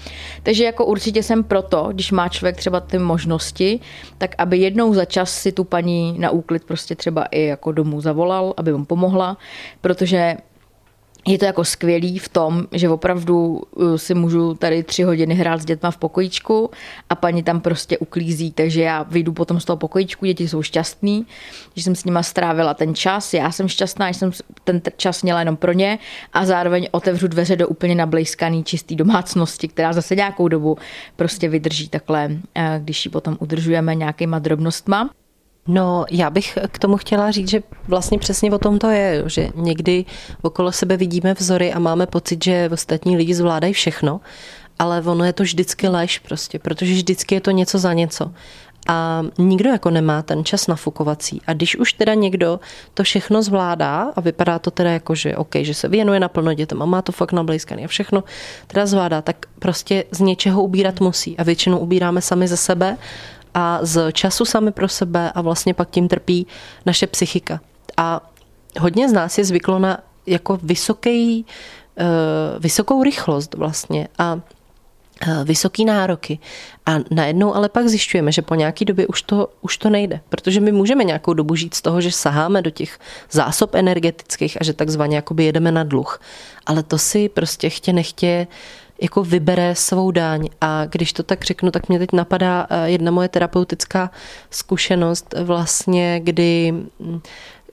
Takže 0.42 0.64
jako 0.64 0.84
určitě 0.84 1.22
jsem 1.22 1.44
proto, 1.44 1.88
když 1.92 2.12
má 2.12 2.28
člověk 2.28 2.56
třeba 2.56 2.80
ty 2.80 2.98
možnosti, 2.98 3.80
tak 4.18 4.34
aby 4.38 4.58
jednou 4.58 4.94
za 4.94 5.04
čas 5.04 5.34
si 5.34 5.52
tu 5.52 5.64
paní 5.64 6.18
na 6.18 6.30
úklid 6.30 6.64
prostě 6.64 6.94
třeba 6.94 7.24
i 7.24 7.44
jako 7.44 7.72
domů 7.72 8.00
zavolal, 8.00 8.54
aby 8.56 8.72
mu 8.72 8.84
pomohla, 8.84 9.36
protože 9.80 10.36
je 11.26 11.38
to 11.38 11.44
jako 11.44 11.64
skvělý 11.64 12.18
v 12.18 12.28
tom, 12.28 12.66
že 12.72 12.88
opravdu 12.88 13.62
uh, 13.76 13.96
si 13.96 14.14
můžu 14.14 14.54
tady 14.54 14.82
tři 14.82 15.02
hodiny 15.02 15.34
hrát 15.34 15.60
s 15.60 15.64
dětma 15.64 15.90
v 15.90 15.96
pokojíčku 15.96 16.70
a 17.10 17.14
paní 17.14 17.42
tam 17.42 17.60
prostě 17.60 17.98
uklízí, 17.98 18.52
takže 18.52 18.82
já 18.82 19.02
vyjdu 19.02 19.32
potom 19.32 19.60
z 19.60 19.64
toho 19.64 19.76
pokojíčku, 19.76 20.26
děti 20.26 20.48
jsou 20.48 20.62
šťastný, 20.62 21.26
že 21.76 21.82
jsem 21.82 21.94
s 21.94 22.04
nima 22.04 22.22
strávila 22.22 22.74
ten 22.74 22.94
čas, 22.94 23.34
já 23.34 23.50
jsem 23.50 23.68
šťastná, 23.68 24.12
že 24.12 24.18
jsem 24.18 24.30
ten 24.64 24.82
čas 24.96 25.22
měla 25.22 25.38
jenom 25.38 25.56
pro 25.56 25.72
ně 25.72 25.98
a 26.32 26.46
zároveň 26.46 26.88
otevřu 26.90 27.28
dveře 27.28 27.56
do 27.56 27.68
úplně 27.68 27.94
nablejskaný 27.94 28.64
čistý 28.64 28.96
domácnosti, 28.96 29.68
která 29.68 29.92
zase 29.92 30.16
nějakou 30.16 30.48
dobu 30.48 30.78
prostě 31.16 31.48
vydrží 31.48 31.88
takhle, 31.88 32.30
eh, 32.54 32.80
když 32.82 33.04
ji 33.04 33.10
potom 33.10 33.36
udržujeme 33.40 33.94
nějakýma 33.94 34.38
drobnostma. 34.38 35.10
No, 35.68 36.04
já 36.10 36.30
bych 36.30 36.58
k 36.70 36.78
tomu 36.78 36.96
chtěla 36.96 37.30
říct, 37.30 37.48
že 37.48 37.62
vlastně 37.88 38.18
přesně 38.18 38.52
o 38.52 38.58
tom 38.58 38.78
to 38.78 38.90
je, 38.90 39.22
že 39.26 39.48
někdy 39.54 40.04
okolo 40.42 40.72
sebe 40.72 40.96
vidíme 40.96 41.34
vzory 41.34 41.72
a 41.72 41.78
máme 41.78 42.06
pocit, 42.06 42.44
že 42.44 42.70
ostatní 42.72 43.16
lidi 43.16 43.34
zvládají 43.34 43.72
všechno, 43.72 44.20
ale 44.78 45.02
ono 45.02 45.24
je 45.24 45.32
to 45.32 45.42
vždycky 45.42 45.88
lež 45.88 46.18
prostě, 46.18 46.58
protože 46.58 46.92
vždycky 46.92 47.34
je 47.34 47.40
to 47.40 47.50
něco 47.50 47.78
za 47.78 47.92
něco. 47.92 48.30
A 48.90 49.22
nikdo 49.38 49.70
jako 49.70 49.90
nemá 49.90 50.22
ten 50.22 50.44
čas 50.44 50.66
nafukovací. 50.66 51.42
A 51.46 51.52
když 51.52 51.76
už 51.76 51.92
teda 51.92 52.14
někdo 52.14 52.60
to 52.94 53.02
všechno 53.02 53.42
zvládá 53.42 54.12
a 54.16 54.20
vypadá 54.20 54.58
to 54.58 54.70
teda 54.70 54.90
jako, 54.90 55.14
že 55.14 55.36
OK, 55.36 55.54
že 55.60 55.74
se 55.74 55.88
věnuje 55.88 56.20
naplno 56.20 56.54
dětem 56.54 56.82
a 56.82 56.86
má 56.86 57.02
to 57.02 57.12
fakt 57.12 57.32
nablízkaný 57.32 57.84
a 57.84 57.88
všechno 57.88 58.24
teda 58.66 58.86
zvládá, 58.86 59.22
tak 59.22 59.46
prostě 59.58 60.04
z 60.10 60.20
něčeho 60.20 60.62
ubírat 60.62 61.00
musí. 61.00 61.36
A 61.38 61.42
většinou 61.42 61.78
ubíráme 61.78 62.22
sami 62.22 62.48
ze 62.48 62.56
sebe 62.56 62.96
a 63.58 63.78
z 63.82 64.12
času 64.12 64.44
sami 64.44 64.72
pro 64.72 64.88
sebe 64.88 65.32
a 65.34 65.40
vlastně 65.40 65.74
pak 65.74 65.90
tím 65.90 66.08
trpí 66.08 66.46
naše 66.86 67.06
psychika. 67.06 67.60
A 67.96 68.30
hodně 68.80 69.08
z 69.08 69.12
nás 69.12 69.38
je 69.38 69.44
zvyklo 69.44 69.78
na 69.78 69.98
jako 70.26 70.58
vysoký, 70.62 71.46
eh, 71.98 72.04
vysokou 72.58 73.02
rychlost 73.02 73.54
vlastně 73.54 74.08
a 74.18 74.40
eh, 75.26 75.44
vysoký 75.44 75.84
nároky. 75.84 76.38
A 76.86 76.92
najednou 77.10 77.54
ale 77.54 77.68
pak 77.68 77.88
zjišťujeme, 77.88 78.32
že 78.32 78.42
po 78.42 78.54
nějaký 78.54 78.84
době 78.84 79.06
už 79.06 79.22
to, 79.22 79.50
už 79.60 79.78
to 79.78 79.90
nejde, 79.90 80.20
protože 80.28 80.60
my 80.60 80.72
můžeme 80.72 81.04
nějakou 81.04 81.34
dobu 81.34 81.54
žít 81.54 81.74
z 81.74 81.82
toho, 81.82 82.00
že 82.00 82.12
saháme 82.12 82.62
do 82.62 82.70
těch 82.70 82.98
zásob 83.30 83.74
energetických 83.74 84.60
a 84.60 84.64
že 84.64 84.72
takzvaně 84.72 85.22
jedeme 85.38 85.72
na 85.72 85.84
dluh. 85.84 86.20
Ale 86.66 86.82
to 86.82 86.98
si 86.98 87.28
prostě 87.28 87.70
chtě 87.70 87.92
nechtě 87.92 88.46
jako 89.00 89.24
vybere 89.24 89.74
svou 89.74 90.10
daň. 90.10 90.48
A 90.60 90.86
když 90.86 91.12
to 91.12 91.22
tak 91.22 91.44
řeknu, 91.44 91.70
tak 91.70 91.88
mě 91.88 91.98
teď 91.98 92.12
napadá 92.12 92.66
eh, 92.70 92.90
jedna 92.90 93.10
moje 93.10 93.28
terapeutická 93.28 94.10
zkušenost 94.50 95.34
vlastně, 95.42 96.20
kdy, 96.20 96.74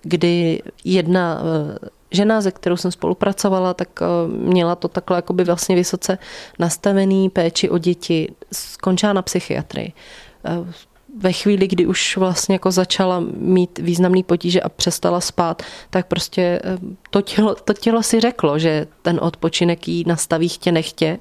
kdy 0.01 0.61
jedna 0.83 1.41
eh, 1.41 1.89
žena, 2.11 2.41
ze 2.41 2.51
kterou 2.51 2.77
jsem 2.77 2.91
spolupracovala, 2.91 3.73
tak 3.73 3.89
eh, 4.01 4.05
měla 4.27 4.75
to 4.75 4.87
takhle 4.87 5.17
jakoby 5.17 5.43
vlastně 5.43 5.75
vysoce 5.75 6.17
nastavený 6.59 7.29
péči 7.29 7.69
o 7.69 7.77
děti, 7.77 8.31
skončila 8.53 9.13
na 9.13 9.21
psychiatrii 9.21 9.93
ve 11.19 11.31
chvíli, 11.31 11.67
kdy 11.67 11.85
už 11.85 12.17
vlastně 12.17 12.55
jako 12.55 12.71
začala 12.71 13.23
mít 13.37 13.79
významný 13.79 14.23
potíže 14.23 14.61
a 14.61 14.69
přestala 14.69 15.21
spát, 15.21 15.63
tak 15.89 16.07
prostě 16.07 16.41
eh, 16.41 16.77
to 17.09 17.21
tělo, 17.21 17.55
to 17.55 17.73
tělo 17.73 18.03
si 18.03 18.19
řeklo, 18.19 18.59
že 18.59 18.87
ten 19.01 19.19
odpočinek 19.21 19.87
jí 19.87 20.03
nastaví 20.07 20.49
chtě 20.49 20.71
nechtě 20.71 21.19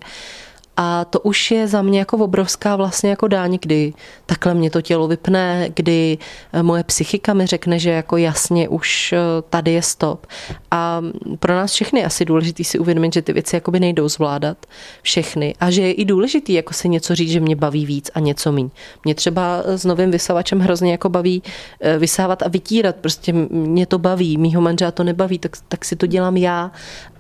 a 0.76 1.04
to 1.04 1.20
už 1.20 1.50
je 1.50 1.68
za 1.68 1.82
mě 1.82 1.98
jako 1.98 2.16
obrovská 2.16 2.76
vlastně 2.76 3.10
jako 3.10 3.28
dáň, 3.28 3.58
kdy 3.62 3.92
takhle 4.26 4.54
mě 4.54 4.70
to 4.70 4.82
tělo 4.82 5.08
vypne, 5.08 5.68
kdy 5.74 6.18
eh, 6.52 6.62
moje 6.62 6.84
psychika 6.84 7.34
mi 7.34 7.46
řekne, 7.46 7.78
že 7.78 7.90
jako 7.90 8.16
jasně 8.16 8.68
už 8.68 9.12
eh, 9.12 9.18
tady 9.50 9.72
je 9.72 9.82
stop. 9.82 10.26
A 10.70 11.02
pro 11.38 11.54
nás 11.54 11.72
všechny 11.72 12.00
je 12.00 12.06
asi 12.06 12.24
důležitý 12.24 12.64
si 12.64 12.78
uvědomit, 12.78 13.14
že 13.14 13.22
ty 13.22 13.32
věci 13.32 13.56
jakoby 13.56 13.80
nejdou 13.80 14.08
zvládat 14.08 14.66
všechny 15.02 15.54
a 15.60 15.70
že 15.70 15.82
je 15.82 15.92
i 15.92 16.04
důležitý 16.04 16.52
jako 16.52 16.74
si 16.74 16.88
něco 16.88 17.14
říct, 17.14 17.30
že 17.30 17.40
mě 17.40 17.56
baví 17.56 17.87
víc 17.87 18.10
a 18.14 18.20
něco 18.20 18.52
míň. 18.52 18.70
Mě 19.04 19.14
třeba 19.14 19.62
s 19.66 19.84
novým 19.84 20.10
vysavačem 20.10 20.60
hrozně 20.60 20.92
jako 20.92 21.08
baví 21.08 21.42
eh, 21.80 21.98
vysávat 21.98 22.42
a 22.42 22.48
vytírat, 22.48 22.96
prostě 22.96 23.32
mě 23.50 23.87
to 23.87 23.98
baví, 23.98 24.38
mýho 24.38 24.60
manžela 24.60 24.90
to 24.90 25.04
nebaví, 25.04 25.38
tak, 25.38 25.52
tak 25.68 25.84
si 25.84 25.96
to 25.96 26.06
dělám 26.06 26.37
já 26.37 26.70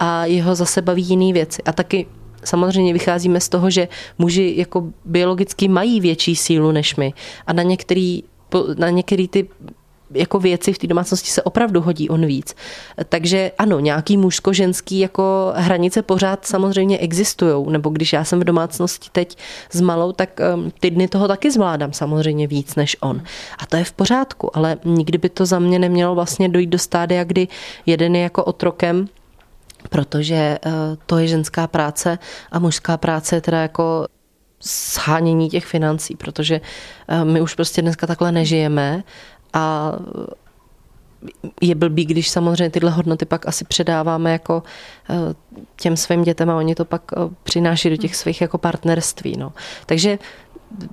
a 0.00 0.24
jeho 0.24 0.54
zase 0.54 0.82
baví 0.82 1.02
jiné 1.02 1.32
věci. 1.32 1.62
A 1.62 1.72
taky 1.72 2.06
samozřejmě 2.44 2.92
vycházíme 2.92 3.40
z 3.40 3.48
toho, 3.48 3.70
že 3.70 3.88
muži 4.18 4.54
jako 4.56 4.84
biologicky 5.04 5.68
mají 5.68 6.00
větší 6.00 6.36
sílu 6.36 6.72
než 6.72 6.96
my 6.96 7.12
a 7.46 7.52
na 7.52 7.62
některý, 7.62 8.22
na 8.78 8.90
některý 8.90 9.28
ty 9.28 9.48
jako 10.14 10.38
věci 10.38 10.72
v 10.72 10.78
té 10.78 10.86
domácnosti 10.86 11.30
se 11.30 11.42
opravdu 11.42 11.80
hodí 11.80 12.08
on 12.08 12.26
víc. 12.26 12.54
Takže 13.08 13.52
ano, 13.58 13.80
nějaký 13.80 14.16
mužsko-ženský 14.16 14.98
jako 14.98 15.52
hranice 15.56 16.02
pořád 16.02 16.46
samozřejmě 16.46 16.98
existují, 16.98 17.66
nebo 17.68 17.90
když 17.90 18.12
já 18.12 18.24
jsem 18.24 18.40
v 18.40 18.44
domácnosti 18.44 19.08
teď 19.12 19.38
s 19.70 19.80
malou, 19.80 20.12
tak 20.12 20.40
um, 20.54 20.72
ty 20.80 20.90
dny 20.90 21.08
toho 21.08 21.28
taky 21.28 21.50
zvládám 21.50 21.92
samozřejmě 21.92 22.46
víc 22.46 22.74
než 22.74 22.96
on. 23.00 23.22
A 23.58 23.66
to 23.66 23.76
je 23.76 23.84
v 23.84 23.92
pořádku, 23.92 24.56
ale 24.56 24.76
nikdy 24.84 25.18
by 25.18 25.28
to 25.28 25.46
za 25.46 25.58
mě 25.58 25.78
nemělo 25.78 26.14
vlastně 26.14 26.48
dojít 26.48 26.70
do 26.70 26.78
stádia, 26.78 27.24
kdy 27.24 27.48
jeden 27.86 28.16
je 28.16 28.22
jako 28.22 28.44
otrokem 28.44 29.08
protože 29.88 30.34
eh, 30.66 30.70
to 31.06 31.18
je 31.18 31.26
ženská 31.26 31.66
práce 31.66 32.18
a 32.52 32.58
mužská 32.58 32.96
práce 32.96 33.36
je 33.36 33.40
teda 33.40 33.62
jako 33.62 34.06
shánění 34.62 35.50
těch 35.50 35.66
financí, 35.66 36.16
protože 36.16 36.60
eh, 37.08 37.24
my 37.24 37.40
už 37.40 37.54
prostě 37.54 37.82
dneska 37.82 38.06
takhle 38.06 38.32
nežijeme 38.32 39.02
a 39.52 39.92
je 41.60 41.74
blbý, 41.74 42.04
když 42.04 42.30
samozřejmě 42.30 42.70
tyhle 42.70 42.90
hodnoty 42.90 43.24
pak 43.24 43.48
asi 43.48 43.64
předáváme 43.64 44.32
jako 44.32 44.62
eh, 45.10 45.14
těm 45.76 45.96
svým 45.96 46.22
dětem 46.22 46.50
a 46.50 46.56
oni 46.56 46.74
to 46.74 46.84
pak 46.84 47.02
přináší 47.42 47.90
do 47.90 47.96
těch 47.96 48.16
svých 48.16 48.40
jako 48.40 48.58
partnerství. 48.58 49.36
No. 49.36 49.52
Takže 49.86 50.18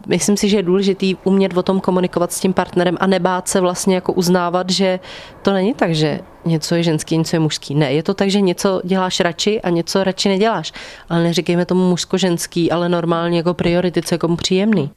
myslím 0.07 0.37
si, 0.37 0.49
že 0.49 0.57
je 0.57 0.63
důležitý 0.63 1.15
umět 1.23 1.57
o 1.57 1.63
tom 1.63 1.79
komunikovat 1.79 2.31
s 2.31 2.39
tím 2.39 2.53
partnerem 2.53 2.97
a 2.99 3.07
nebát 3.07 3.47
se 3.47 3.61
vlastně 3.61 3.95
jako 3.95 4.13
uznávat, 4.13 4.69
že 4.69 4.99
to 5.41 5.53
není 5.53 5.73
tak, 5.73 5.95
že 5.95 6.19
něco 6.45 6.75
je 6.75 6.83
ženský, 6.83 7.17
něco 7.17 7.35
je 7.35 7.39
mužský. 7.39 7.75
Ne, 7.75 7.93
je 7.93 8.03
to 8.03 8.13
tak, 8.13 8.29
že 8.29 8.41
něco 8.41 8.81
děláš 8.83 9.19
radši 9.19 9.61
a 9.61 9.69
něco 9.69 10.03
radši 10.03 10.29
neděláš. 10.29 10.73
Ale 11.09 11.23
neříkejme 11.23 11.65
tomu 11.65 11.89
mužsko-ženský, 11.89 12.71
ale 12.71 12.89
normálně 12.89 13.37
jako 13.37 13.53
priority, 13.53 14.01
co 14.01 14.15
je 14.15 14.19
komu 14.19 14.35
příjemný. 14.35 14.91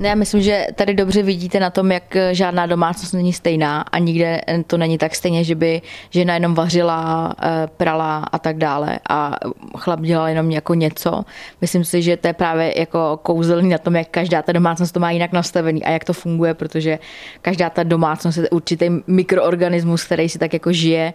Já 0.00 0.14
myslím, 0.14 0.42
že 0.42 0.66
tady 0.74 0.94
dobře 0.94 1.22
vidíte 1.22 1.60
na 1.60 1.70
tom, 1.70 1.92
jak 1.92 2.16
žádná 2.32 2.66
domácnost 2.66 3.14
není 3.14 3.32
stejná 3.32 3.80
a 3.80 3.98
nikde 3.98 4.40
to 4.66 4.76
není 4.78 4.98
tak 4.98 5.14
stejně, 5.14 5.44
že 5.44 5.54
by 5.54 5.82
žena 6.10 6.34
jenom 6.34 6.54
vařila, 6.54 7.34
eh, 7.42 7.68
prala 7.76 8.18
a 8.32 8.38
tak 8.38 8.58
dále 8.58 8.98
a 9.10 9.36
chlap 9.76 10.00
dělal 10.00 10.28
jenom 10.28 10.50
jako 10.50 10.74
něco. 10.74 11.24
Myslím 11.60 11.84
si, 11.84 12.02
že 12.02 12.16
to 12.16 12.26
je 12.26 12.32
právě 12.32 12.80
jako 12.80 13.20
kouzelný 13.22 13.68
na 13.68 13.78
tom, 13.78 13.96
jak 13.96 14.08
každá 14.08 14.42
ta 14.42 14.52
domácnost 14.52 14.94
to 14.94 15.00
má 15.00 15.10
jinak 15.10 15.32
nastavený 15.32 15.84
a 15.84 15.90
jak 15.90 16.04
to 16.04 16.12
funguje, 16.12 16.54
protože 16.54 16.98
každá 17.42 17.70
ta 17.70 17.82
domácnost 17.82 18.38
je 18.38 18.50
určitý 18.50 18.90
mikroorganismus, 19.06 20.04
který 20.04 20.28
si 20.28 20.38
tak 20.38 20.52
jako 20.52 20.72
žije 20.72 21.14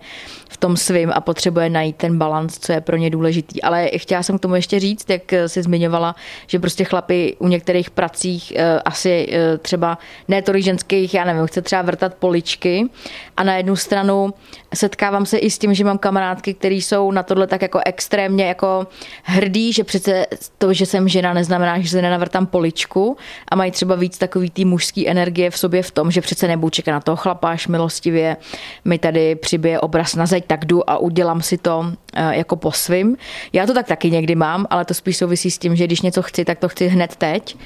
v 0.50 0.58
tom 0.58 0.78
svým 0.78 1.12
a 1.16 1.22
potřebuje 1.22 1.70
najít 1.70 1.96
ten 1.96 2.18
balans, 2.18 2.60
co 2.60 2.72
je 2.72 2.82
pro 2.82 2.98
ně 2.98 3.10
důležitý. 3.10 3.62
Ale 3.62 3.90
chtěla 3.98 4.24
jsem 4.24 4.38
k 4.38 4.42
tomu 4.42 4.56
ještě 4.56 4.80
říct, 4.80 5.10
jak 5.10 5.34
si 5.48 5.64
zmiňovala, 5.64 6.16
že 6.48 6.60
prostě 6.60 6.84
chlapi 6.84 7.36
u 7.40 7.48
některých 7.48 7.90
pracích 7.90 8.54
eh, 8.56 8.73
asi 8.86 9.30
eh, 9.32 9.58
třeba 9.58 9.98
ne 10.28 10.42
tolik 10.42 10.64
ženských, 10.64 11.14
já 11.14 11.26
nevím, 11.26 11.48
chce 11.48 11.62
třeba 11.62 11.82
vrtat 11.82 12.14
poličky. 12.14 12.90
A 13.38 13.44
na 13.44 13.56
jednu 13.56 13.76
stranu 13.76 14.34
setkávám 14.74 15.26
se 15.26 15.38
i 15.38 15.50
s 15.50 15.58
tím, 15.58 15.74
že 15.74 15.84
mám 15.84 15.98
kamarádky, 15.98 16.54
které 16.54 16.76
jsou 16.76 17.12
na 17.12 17.24
tohle 17.24 17.48
tak 17.48 17.62
jako 17.62 17.80
extrémně 17.86 18.46
jako 18.46 18.88
hrdí, 19.24 19.74
že 19.74 19.84
přece 19.84 20.26
to, 20.58 20.74
že 20.74 20.86
jsem 20.86 21.08
žena, 21.08 21.34
neznamená, 21.34 21.80
že 21.80 21.90
se 21.90 22.02
nenavrtám 22.02 22.46
poličku. 22.46 23.18
A 23.52 23.56
mají 23.56 23.72
třeba 23.72 23.96
víc 23.96 24.18
takový 24.18 24.50
tý 24.50 24.66
mužský 24.66 25.10
energie 25.10 25.50
v 25.50 25.58
sobě 25.58 25.84
v 25.84 25.92
tom, 25.92 26.12
že 26.12 26.22
přece 26.22 26.48
nebudu 26.48 26.70
čekat 26.70 26.92
na 26.92 27.00
toho 27.00 27.16
chlapa, 27.16 27.50
až 27.50 27.68
milostivě. 27.68 28.38
Mi 28.86 29.00
tady 29.00 29.36
přibije 29.36 29.80
obraz 29.80 30.16
na 30.16 30.26
zeď, 30.26 30.46
tak 30.48 30.66
jdu 30.66 30.90
a 30.90 30.98
udělám 30.98 31.42
si 31.42 31.58
to. 31.58 31.86
eh, 31.86 32.03
jako 32.16 32.56
po 32.56 32.72
svým. 32.72 33.18
Já 33.54 33.66
to 33.66 33.74
tak 33.74 33.88
taky 33.88 34.12
někdy 34.12 34.36
mám, 34.36 34.68
ale 34.70 34.86
to 34.86 34.94
spíš 34.94 35.18
souvisí 35.18 35.52
s 35.52 35.58
tím, 35.58 35.76
že 35.76 35.86
když 35.86 36.02
něco 36.02 36.22
chci, 36.22 36.46
tak 36.46 36.60
to 36.60 36.70
chci 36.70 36.88
hned 36.88 37.16
teď. 37.16 37.58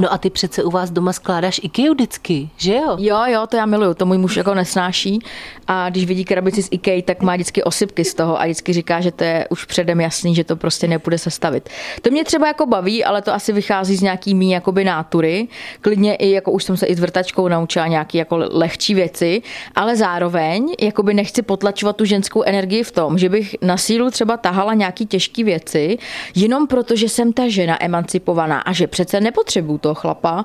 No 0.00 0.12
a 0.12 0.18
ty 0.18 0.30
přece 0.30 0.64
u 0.64 0.70
vás 0.70 0.90
doma 0.90 1.12
skládáš 1.12 1.60
IKEA 1.62 1.92
vždycky, 1.92 2.48
že 2.56 2.74
jo? 2.74 2.96
Jo, 2.98 3.18
jo, 3.26 3.46
to 3.46 3.56
já 3.56 3.66
miluju, 3.66 3.94
to 3.94 4.06
můj 4.06 4.18
muž 4.18 4.36
jako 4.36 4.54
nesnáší 4.54 5.18
a 5.66 5.90
když 5.90 6.06
vidí 6.06 6.24
krabici 6.24 6.62
z 6.62 6.68
IKEA, 6.70 7.02
tak 7.02 7.22
má 7.22 7.34
vždycky 7.34 7.62
osypky 7.62 8.04
z 8.04 8.14
toho 8.14 8.40
a 8.40 8.44
vždycky 8.44 8.72
říká, 8.72 9.00
že 9.00 9.12
to 9.12 9.24
je 9.24 9.46
už 9.50 9.64
předem 9.64 10.00
jasný, 10.00 10.34
že 10.34 10.44
to 10.44 10.56
prostě 10.56 10.88
nepůjde 10.88 11.18
sestavit. 11.18 11.68
To 12.02 12.10
mě 12.10 12.24
třeba 12.24 12.46
jako 12.46 12.66
baví, 12.66 13.04
ale 13.04 13.22
to 13.22 13.34
asi 13.34 13.52
vychází 13.52 13.96
z 13.96 14.02
nějaký 14.02 14.34
mý 14.34 14.50
jakoby 14.50 14.84
nátury. 14.84 15.48
Klidně 15.80 16.14
i 16.14 16.30
jako 16.30 16.52
už 16.52 16.64
jsem 16.64 16.76
se 16.76 16.86
i 16.86 16.94
s 16.94 17.00
vrtačkou 17.00 17.48
naučila 17.48 17.86
nějaký 17.86 18.18
jako 18.18 18.36
lehčí 18.36 18.94
věci, 18.94 19.42
ale 19.74 19.96
zároveň 19.96 20.74
jakoby 20.80 21.14
nechci 21.14 21.42
potlačovat 21.42 21.96
tu 21.96 22.04
ženskou 22.04 22.42
energii 22.42 22.82
v 22.82 22.92
tom, 22.92 23.18
že 23.18 23.28
bych 23.28 23.47
na 23.62 23.76
sílu 23.76 24.10
třeba 24.10 24.36
tahala 24.36 24.74
nějaký 24.74 25.06
těžké 25.06 25.44
věci, 25.44 25.98
jenom 26.34 26.66
proto, 26.66 26.96
že 26.96 27.08
jsem 27.08 27.32
ta 27.32 27.48
žena 27.48 27.84
emancipovaná 27.84 28.60
a 28.60 28.72
že 28.72 28.86
přece 28.86 29.20
nepotřebuju 29.20 29.78
toho 29.78 29.94
chlapa, 29.94 30.44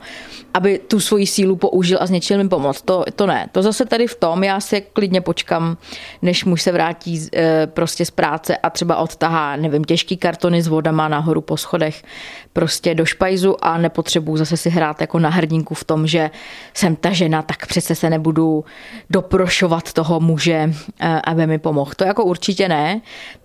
aby 0.54 0.80
tu 0.88 1.00
svoji 1.00 1.28
sílu 1.28 1.56
použil 1.56 1.98
a 2.02 2.06
něčím 2.06 2.38
mi 2.38 2.50
pomoct. 2.50 2.82
To, 2.82 3.06
to 3.16 3.28
ne. 3.28 3.48
To 3.52 3.62
zase 3.62 3.86
tady 3.86 4.08
v 4.08 4.16
tom, 4.16 4.44
já 4.44 4.60
si 4.60 4.82
klidně 4.94 5.22
počkám, 5.22 5.78
než 6.22 6.46
muž 6.46 6.62
se 6.62 6.72
vrátí 6.72 7.28
e, 7.36 7.68
prostě 7.68 8.06
z 8.06 8.12
práce 8.12 8.58
a 8.58 8.70
třeba 8.70 8.96
odtahá, 8.96 9.56
nevím, 9.56 9.84
těžký 9.84 10.18
kartony 10.18 10.62
s 10.62 10.68
vodama 10.68 11.08
nahoru 11.08 11.42
po 11.42 11.58
schodech 11.58 12.04
prostě 12.54 12.96
do 12.96 13.06
špajzu 13.06 13.66
a 13.66 13.78
nepotřebuju 13.78 14.38
zase 14.38 14.58
si 14.58 14.70
hrát 14.70 15.02
jako 15.02 15.20
na 15.20 15.30
hrdinku 15.30 15.74
v 15.74 15.84
tom, 15.84 16.08
že 16.08 16.32
jsem 16.74 16.96
ta 16.96 17.12
žena, 17.12 17.42
tak 17.42 17.68
přece 17.68 17.96
se 17.96 18.10
nebudu 18.10 18.66
doprošovat 19.10 19.94
toho 19.94 20.20
muže, 20.20 20.74
e, 21.00 21.22
aby 21.22 21.48
mi 21.48 21.60
pomohl. 21.60 21.92
To 21.96 22.04
jako 22.04 22.24
určitě 22.24 22.70
ne. 22.70 22.92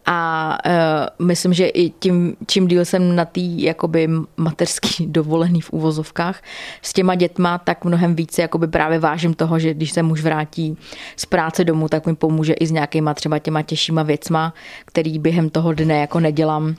A 0.07 0.59
uh, 0.67 1.27
myslím, 1.27 1.53
že 1.53 1.69
i 1.69 1.91
tím, 1.91 2.37
čím 2.47 2.69
díl 2.69 2.85
jsem 2.85 3.17
na 3.17 3.25
té 3.25 3.41
jakoby 3.41 4.09
mateřský 4.37 5.07
dovolený 5.07 5.61
v 5.61 5.71
úvozovkách 5.71 6.43
s 6.83 6.93
těma 6.93 7.15
dětma, 7.15 7.59
tak 7.59 7.85
mnohem 7.85 8.15
více 8.15 8.43
jakoby 8.43 8.67
právě 8.67 8.99
vážím 8.99 9.35
toho, 9.35 9.59
že 9.59 9.75
když 9.75 9.93
se 9.93 10.03
muž 10.03 10.23
vrátí 10.23 10.77
z 11.17 11.27
práce 11.27 11.65
domů, 11.65 11.89
tak 11.89 12.07
mi 12.07 12.17
pomůže 12.17 12.53
i 12.53 12.67
s 12.67 12.71
nějakýma 12.71 13.15
třeba 13.15 13.39
těma 13.39 13.63
těžšíma 13.63 14.03
věcma, 14.03 14.55
který 14.85 15.19
během 15.19 15.51
toho 15.51 15.73
dne 15.73 16.01
jako 16.01 16.21
nedělám 16.21 16.75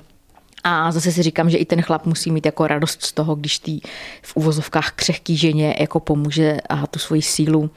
a 0.63 0.91
zase 0.91 1.11
si 1.11 1.23
říkám, 1.23 1.49
že 1.49 1.57
i 1.57 1.65
ten 1.65 1.81
chlap 1.81 2.05
musí 2.05 2.31
mít 2.31 2.45
jako 2.45 2.67
radost 2.67 3.03
z 3.03 3.11
toho, 3.11 3.35
když 3.35 3.59
tý 3.59 3.81
v 4.21 4.35
uvozovkách 4.35 4.91
křehký 4.91 5.37
ženě 5.37 5.75
jako 5.79 5.99
pomůže 5.99 6.57
a 6.69 6.87
tu 6.87 6.99
svoji 6.99 7.21
sílu 7.21 7.69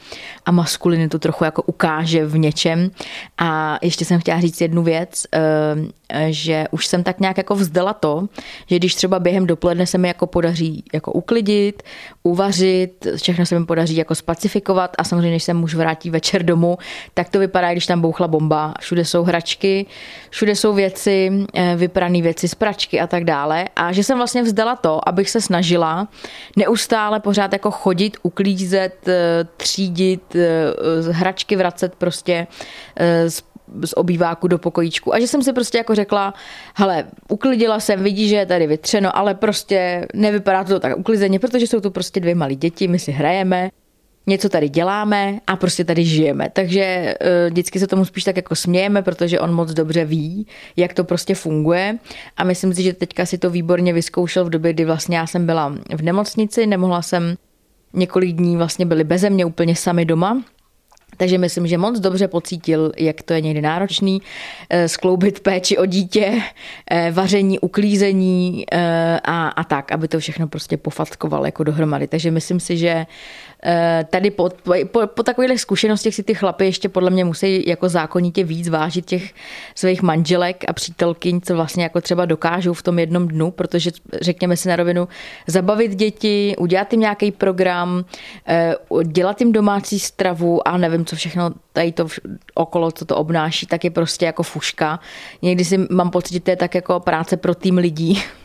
a 0.47 0.51
maskulinitu 0.51 1.19
trochu 1.19 1.45
jako 1.45 1.63
ukáže 1.63 2.27
v 2.27 2.39
něčem. 2.39 2.91
A 3.39 3.79
ještě 3.83 4.05
jsem 4.05 4.21
chtěla 4.21 4.41
říct 4.41 4.61
jednu 4.61 4.83
věc, 4.83 5.27
eh, 5.35 5.41
že 6.29 6.65
už 6.71 6.87
jsem 6.87 7.03
tak 7.03 7.21
nějak 7.21 7.37
jako 7.37 7.55
vzdala 7.55 7.93
to, 7.93 8.29
že 8.67 8.77
když 8.77 8.95
třeba 8.95 9.19
během 9.19 9.47
dopoledne 9.47 9.87
se 9.87 9.99
mi 9.99 10.09
jako 10.09 10.27
podaří 10.27 10.85
jako 10.93 11.13
uklidit, 11.13 11.83
uvařit, 12.23 13.07
všechno 13.17 13.47
se 13.47 13.59
mi 13.59 13.67
podaří 13.67 13.97
jako 13.97 14.15
spacifikovat 14.15 14.91
a 14.99 15.05
samozřejmě, 15.05 15.31
než 15.31 15.43
se 15.43 15.55
muž 15.55 15.75
vrátí 15.75 16.11
večer 16.11 16.43
domů, 16.43 16.79
tak 17.15 17.29
to 17.29 17.39
vypadá, 17.39 17.73
když 17.73 17.87
tam 17.87 18.01
bouchla 18.01 18.29
bomba. 18.29 18.75
Všude 18.81 19.05
jsou 19.05 19.23
hračky, 19.23 19.87
všude 20.31 20.57
jsou 20.57 20.73
věci, 20.73 21.31
eh, 21.55 21.77
vyprané 21.77 22.23
věci 22.23 22.49
z 22.49 22.55
pračky 22.55 23.01
a 23.01 23.07
tak 23.07 23.25
dále. 23.25 23.69
A 23.77 23.93
že 23.93 24.05
jsem 24.05 24.19
vlastně 24.19 24.43
vzdala 24.43 24.77
to, 24.77 25.09
abych 25.09 25.31
se 25.31 25.41
snažila 25.41 26.09
neustále 26.57 27.21
pořád 27.21 27.53
jako 27.53 27.71
chodit, 27.71 28.17
uklízet, 28.23 29.09
eh, 29.09 29.45
třídit, 29.57 30.37
eh, 30.37 31.13
hračky 31.13 31.57
vracet 31.57 31.95
prostě 31.95 32.47
z 33.29 33.43
z 33.85 33.93
obýváku 33.97 34.49
do 34.49 34.59
pokojíčku. 34.59 35.15
A 35.15 35.21
že 35.21 35.27
jsem 35.27 35.43
si 35.43 35.53
prostě 35.53 35.79
jako 35.79 35.95
řekla, 35.95 36.35
hele, 36.75 37.05
uklidila 37.29 37.81
jsem, 37.81 38.03
vidí, 38.03 38.29
že 38.29 38.37
je 38.37 38.47
tady 38.47 38.67
vytřeno, 38.67 39.17
ale 39.17 39.35
prostě 39.35 40.07
nevypadá 40.15 40.65
to 40.65 40.81
tak 40.81 40.99
uklizeně, 40.99 41.39
protože 41.39 41.67
jsou 41.67 41.81
to 41.81 41.91
prostě 41.91 42.21
dvě 42.21 42.35
malé 42.35 42.55
děti, 42.55 42.89
my 42.89 42.99
si 42.99 43.13
hrajeme, 43.13 43.71
něco 44.27 44.49
tady 44.49 44.69
děláme 44.69 45.41
a 45.47 45.57
prostě 45.57 45.85
tady 45.85 46.05
žijeme. 46.05 46.51
Takže 46.53 47.15
uh, 47.21 47.51
vždycky 47.51 47.79
se 47.79 47.87
tomu 47.87 48.05
spíš 48.05 48.25
tak 48.25 48.37
jako 48.37 48.55
smějeme, 48.55 49.03
protože 49.03 49.41
on 49.41 49.55
moc 49.55 49.73
dobře 49.73 50.05
ví, 50.05 50.47
jak 50.77 50.95
to 50.95 51.05
prostě 51.05 51.35
funguje. 51.35 51.99
A 52.37 52.45
myslím 52.45 52.75
si, 52.75 52.83
že 52.83 52.93
teďka 52.93 53.27
si 53.27 53.39
to 53.39 53.51
výborně 53.51 53.93
vyzkoušel 53.93 54.45
v 54.45 54.51
době, 54.51 54.73
kdy 54.73 54.85
vlastně 54.85 55.17
já 55.17 55.27
jsem 55.27 55.47
byla 55.47 55.75
v 55.95 56.03
nemocnici, 56.03 56.67
nemohla 56.67 57.03
jsem 57.03 57.35
několik 57.93 58.37
dní 58.37 58.57
vlastně 58.57 58.87
byli 58.87 59.05
beze 59.05 59.31
mě 59.31 59.45
úplně 59.45 59.77
sami 59.77 60.05
doma, 60.05 60.43
takže 61.17 61.39
myslím, 61.39 61.67
že 61.67 61.79
moc 61.79 62.01
dobře 62.01 62.29
pocítil, 62.29 62.93
jak 62.99 63.23
to 63.23 63.33
je 63.33 63.41
někdy 63.41 63.61
náročný, 63.61 64.23
eh, 64.71 64.89
skloubit 64.89 65.41
péči 65.41 65.79
o 65.79 65.87
dítě, 65.87 66.43
eh, 66.91 67.11
vaření, 67.13 67.59
uklízení 67.59 68.65
eh, 68.73 69.21
a, 69.25 69.49
a 69.49 69.65
tak, 69.65 69.93
aby 69.93 70.09
to 70.09 70.19
všechno 70.19 70.49
prostě 70.49 70.77
pofatkoval 70.77 71.47
jako 71.47 71.65
dohromady. 71.65 72.07
Takže 72.07 72.31
myslím 72.31 72.61
si, 72.61 72.77
že 72.77 73.07
tady 74.11 74.31
po, 74.31 74.49
po, 74.91 75.07
po 75.07 75.23
takových 75.23 75.61
zkušenostech 75.61 76.15
si 76.15 76.23
ty 76.23 76.35
chlapy 76.35 76.65
ještě 76.65 76.89
podle 76.89 77.11
mě 77.11 77.25
musí 77.25 77.69
jako 77.69 77.89
zákonitě 77.89 78.45
víc 78.45 78.69
vážit 78.69 79.07
těch 79.07 79.35
svých 79.75 80.03
manželek 80.03 80.65
a 80.69 80.73
přítelkyň, 80.73 81.41
co 81.41 81.55
vlastně 81.55 81.83
jako 81.83 82.01
třeba 82.01 82.25
dokážou 82.25 82.73
v 82.73 82.83
tom 82.83 82.99
jednom 82.99 83.29
dnu, 83.29 83.51
protože 83.51 83.91
řekněme 84.21 84.57
si 84.57 84.69
na 84.69 84.77
rovinu, 84.77 85.09
zabavit 85.47 85.95
děti, 85.95 86.55
udělat 86.59 86.93
jim 86.93 87.01
nějaký 87.01 87.33
program, 87.33 88.05
eh, 88.49 88.75
dělat 89.05 89.41
jim 89.41 89.53
domácí 89.53 89.99
stravu 89.99 90.69
a 90.69 90.77
nevím, 90.77 91.05
co 91.05 91.17
všechno 91.17 91.51
tady 91.73 91.93
to 91.93 92.07
okolo, 92.55 92.91
co 92.91 93.05
to 93.05 93.17
obnáší, 93.17 93.67
tak 93.67 93.85
je 93.85 93.91
prostě 93.91 94.27
jako 94.27 94.43
fuška. 94.43 95.01
Někdy 95.43 95.65
si 95.65 95.79
mám 95.91 96.11
pocit, 96.11 96.33
že 96.33 96.41
to 96.41 96.51
je 96.51 96.57
tak 96.57 96.75
jako 96.75 97.01
práce 97.01 97.37
pro 97.37 97.55
tým 97.55 97.79
lidí, 97.79 98.23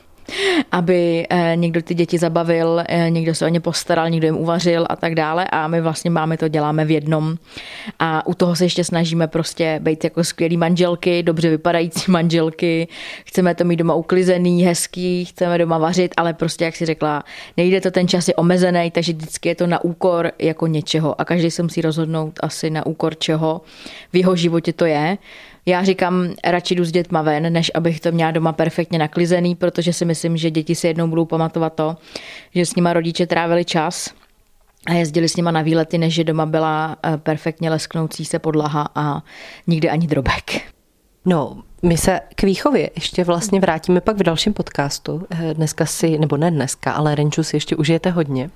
aby 0.72 1.28
eh, 1.30 1.52
někdo 1.56 1.82
ty 1.82 1.94
děti 1.94 2.18
zabavil, 2.18 2.84
eh, 2.88 3.10
někdo 3.10 3.36
se 3.36 3.46
o 3.46 3.50
ně 3.50 3.60
postaral, 3.60 4.10
někdo 4.10 4.28
jim 4.28 4.38
uvařil 4.38 4.86
a 4.90 4.96
tak 4.96 5.16
dále. 5.16 5.48
A 5.52 5.68
my 5.68 5.82
vlastně 5.82 6.10
máme 6.10 6.38
to, 6.38 6.48
děláme 6.48 6.86
v 6.86 6.92
jednom. 6.92 7.38
A 8.00 8.28
u 8.28 8.34
toho 8.34 8.56
se 8.56 8.66
ještě 8.66 8.84
snažíme 8.84 9.28
prostě 9.28 9.80
být 9.84 10.04
jako 10.04 10.24
skvělý 10.24 10.58
manželky, 10.58 11.24
dobře 11.24 11.50
vypadající 11.50 12.12
manželky, 12.12 12.88
chceme 13.26 13.56
to 13.56 13.64
mít 13.64 13.76
doma 13.76 13.94
uklizený, 13.94 14.64
hezký, 14.64 15.26
chceme 15.26 15.58
doma 15.58 15.78
vařit, 15.78 16.14
ale 16.18 16.34
prostě, 16.34 16.66
jak 16.66 16.76
si 16.76 16.86
řekla, 16.86 17.24
nejde 17.58 17.82
to, 17.82 17.92
ten 17.92 18.08
čas 18.08 18.28
je 18.28 18.36
omezený, 18.36 18.92
takže 18.92 19.14
vždycky 19.14 19.50
je 19.50 19.56
to 19.56 19.68
na 19.68 19.84
úkor 19.84 20.32
jako 20.40 20.68
něčeho. 20.68 21.22
A 21.22 21.26
každý 21.26 21.52
se 21.52 21.64
musí 21.64 21.82
rozhodnout 21.82 22.40
asi 22.44 22.70
na 22.70 22.86
úkor 22.86 23.16
čeho. 23.16 23.62
V 24.14 24.18
jeho 24.18 24.36
životě 24.36 24.74
to 24.74 24.86
je. 24.86 25.18
Já 25.68 25.84
říkám, 25.84 26.34
radši 26.46 26.76
jdu 26.76 26.86
s 26.86 26.92
dětma 26.92 27.22
ven, 27.22 27.54
než 27.54 27.72
abych 27.74 28.00
to 28.00 28.12
měla 28.12 28.32
doma 28.32 28.54
perfektně 28.54 29.00
naklizený, 29.00 29.56
protože 29.56 29.94
si 29.94 30.06
myslím, 30.06 30.17
že 30.38 30.52
děti 30.52 30.76
si 30.76 30.88
jednou 30.88 31.08
budou 31.08 31.26
pamatovat 31.26 31.74
to, 31.74 31.96
že 32.56 32.66
s 32.66 32.76
nima 32.76 32.94
rodiče 32.94 33.28
trávili 33.28 33.66
čas 33.66 34.10
a 34.88 34.94
jezdili 34.94 35.30
s 35.30 35.36
nima 35.36 35.52
na 35.52 35.62
výlety, 35.62 35.98
než 35.98 36.14
že 36.14 36.24
doma 36.24 36.46
byla 36.46 36.98
eh, 37.04 37.18
perfektně 37.18 37.70
lesknoucí 37.70 38.26
se 38.26 38.40
podlaha 38.40 38.90
a 38.96 39.24
nikdy 39.68 39.90
ani 39.90 40.08
drobek. 40.08 40.62
No, 41.26 41.64
my 41.82 41.98
se 41.98 42.20
k 42.36 42.44
výchově 42.44 42.90
ještě 42.96 43.24
vlastně 43.24 43.60
vrátíme 43.60 44.02
pak 44.02 44.18
v 44.18 44.24
dalším 44.24 44.54
podcastu. 44.54 45.28
Eh, 45.30 45.54
dneska 45.54 45.86
si, 45.86 46.18
nebo 46.18 46.38
ne 46.38 46.52
dneska, 46.52 46.92
ale 46.92 47.16
Renču 47.16 47.44
si 47.44 47.56
ještě 47.56 47.76
užijete 47.76 48.10
hodně. 48.10 48.50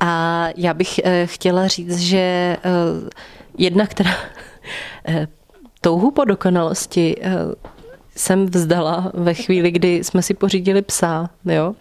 A 0.00 0.46
já 0.56 0.74
bych 0.74 1.00
eh, 1.04 1.26
chtěla 1.26 1.66
říct, 1.66 1.98
že 1.98 2.56
jedna, 3.58 3.86
která 3.86 4.10
touhu 5.80 6.10
po 6.10 6.24
dokonalosti 6.24 7.16
jsem 8.16 8.46
vzdala 8.46 9.10
ve 9.14 9.34
chvíli, 9.34 9.70
kdy 9.70 10.04
jsme 10.04 10.22
si 10.22 10.34
pořídili 10.34 10.82
psa, 10.82 11.30
jo. 11.44 11.74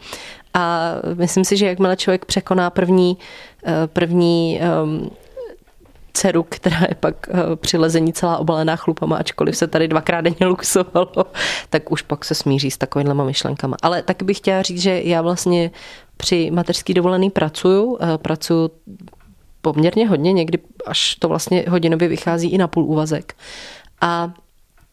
A 0.53 0.91
myslím 1.13 1.45
si, 1.45 1.57
že 1.57 1.65
jakmile 1.65 1.97
člověk 1.97 2.25
překoná 2.25 2.69
první, 2.69 3.17
eh, 3.65 3.87
první 3.87 4.59
um, 4.83 5.11
dceru, 6.13 6.45
která 6.49 6.79
je 6.89 6.95
pak 6.99 7.15
uh, 7.29 7.55
přilezení 7.55 8.13
celá 8.13 8.37
obalená 8.37 8.75
chlupama, 8.75 9.17
ačkoliv 9.17 9.57
se 9.57 9.67
tady 9.67 9.87
dvakrát 9.87 10.21
denně 10.21 10.45
luxovalo, 10.45 11.25
tak 11.69 11.91
už 11.91 12.01
pak 12.01 12.25
se 12.25 12.35
smíří 12.35 12.71
s 12.71 12.77
takovýmhle 12.77 13.25
myšlenkama. 13.25 13.77
Ale 13.81 14.01
taky 14.01 14.25
bych 14.25 14.37
chtěla 14.37 14.61
říct, 14.61 14.81
že 14.81 15.01
já 15.03 15.21
vlastně 15.21 15.71
při 16.17 16.51
mateřský 16.51 16.93
dovolený 16.93 17.29
pracuju, 17.29 17.83
uh, 17.83 17.97
pracuju 18.17 18.71
poměrně 19.61 20.07
hodně, 20.07 20.33
někdy 20.33 20.59
až 20.85 21.15
to 21.15 21.29
vlastně 21.29 21.65
hodinově 21.69 22.07
vychází 22.07 22.49
i 22.49 22.57
na 22.57 22.67
půl 22.67 22.83
úvazek. 22.83 23.35
A 24.01 24.33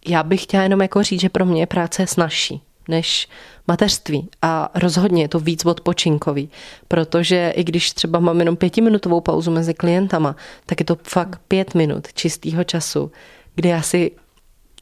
já 0.07 0.23
bych 0.23 0.43
chtěla 0.43 0.63
jenom 0.63 0.81
jako 0.81 1.03
říct, 1.03 1.21
že 1.21 1.29
pro 1.29 1.45
mě 1.45 1.67
práce 1.67 2.03
je 2.03 2.07
snažší 2.07 2.63
než 2.89 3.29
mateřství 3.69 4.29
a 4.43 4.71
rozhodně 4.75 5.23
je 5.23 5.29
to 5.29 5.41
víc 5.41 5.65
odpočinkový, 5.65 6.51
protože 6.89 7.53
i 7.57 7.65
když 7.65 7.93
třeba 7.93 8.19
mám 8.19 8.39
jenom 8.39 8.57
pětiminutovou 8.57 9.21
pauzu 9.21 9.51
mezi 9.51 9.75
klientama, 9.75 10.37
tak 10.67 10.81
je 10.81 10.87
to 10.87 10.97
fakt 11.03 11.41
pět 11.49 11.75
minut 11.75 12.13
čistého 12.13 12.65
času, 12.65 13.13
kdy 13.55 13.69
já 13.69 13.83
si 13.83 14.11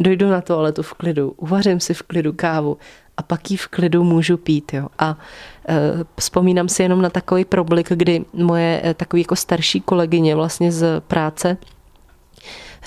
dojdu 0.00 0.30
na 0.30 0.40
toaletu 0.40 0.82
v 0.82 0.94
klidu, 0.94 1.30
uvařím 1.36 1.80
si 1.80 1.94
v 1.94 2.02
klidu 2.02 2.32
kávu 2.32 2.78
a 3.16 3.22
pak 3.22 3.50
ji 3.50 3.56
v 3.56 3.68
klidu 3.68 4.04
můžu 4.04 4.36
pít. 4.36 4.74
Jo. 4.74 4.88
A 4.98 5.18
e, 5.68 5.74
vzpomínám 6.20 6.68
si 6.68 6.82
jenom 6.82 7.02
na 7.02 7.10
takový 7.10 7.44
problik, 7.44 7.92
kdy 7.92 8.24
moje 8.32 8.80
e, 8.84 8.94
takový 8.94 9.22
jako 9.22 9.36
starší 9.36 9.80
kolegyně 9.80 10.34
vlastně 10.34 10.72
z 10.72 11.00
práce 11.00 11.56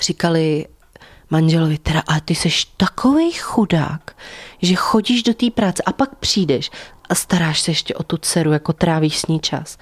říkali, 0.00 0.66
manželovi, 1.30 1.78
teda, 1.78 2.02
ale 2.06 2.20
ty 2.20 2.34
jsi 2.34 2.48
takový 2.76 3.32
chudák, 3.32 4.16
že 4.62 4.74
chodíš 4.74 5.22
do 5.22 5.34
té 5.34 5.50
práce 5.50 5.82
a 5.86 5.92
pak 5.92 6.14
přijdeš 6.14 6.70
a 7.08 7.14
staráš 7.14 7.60
se 7.60 7.70
ještě 7.70 7.94
o 7.94 8.02
tu 8.02 8.16
dceru, 8.16 8.52
jako 8.52 8.72
trávíš 8.72 9.18
s 9.18 9.26
ní 9.26 9.40
čas. 9.40 9.78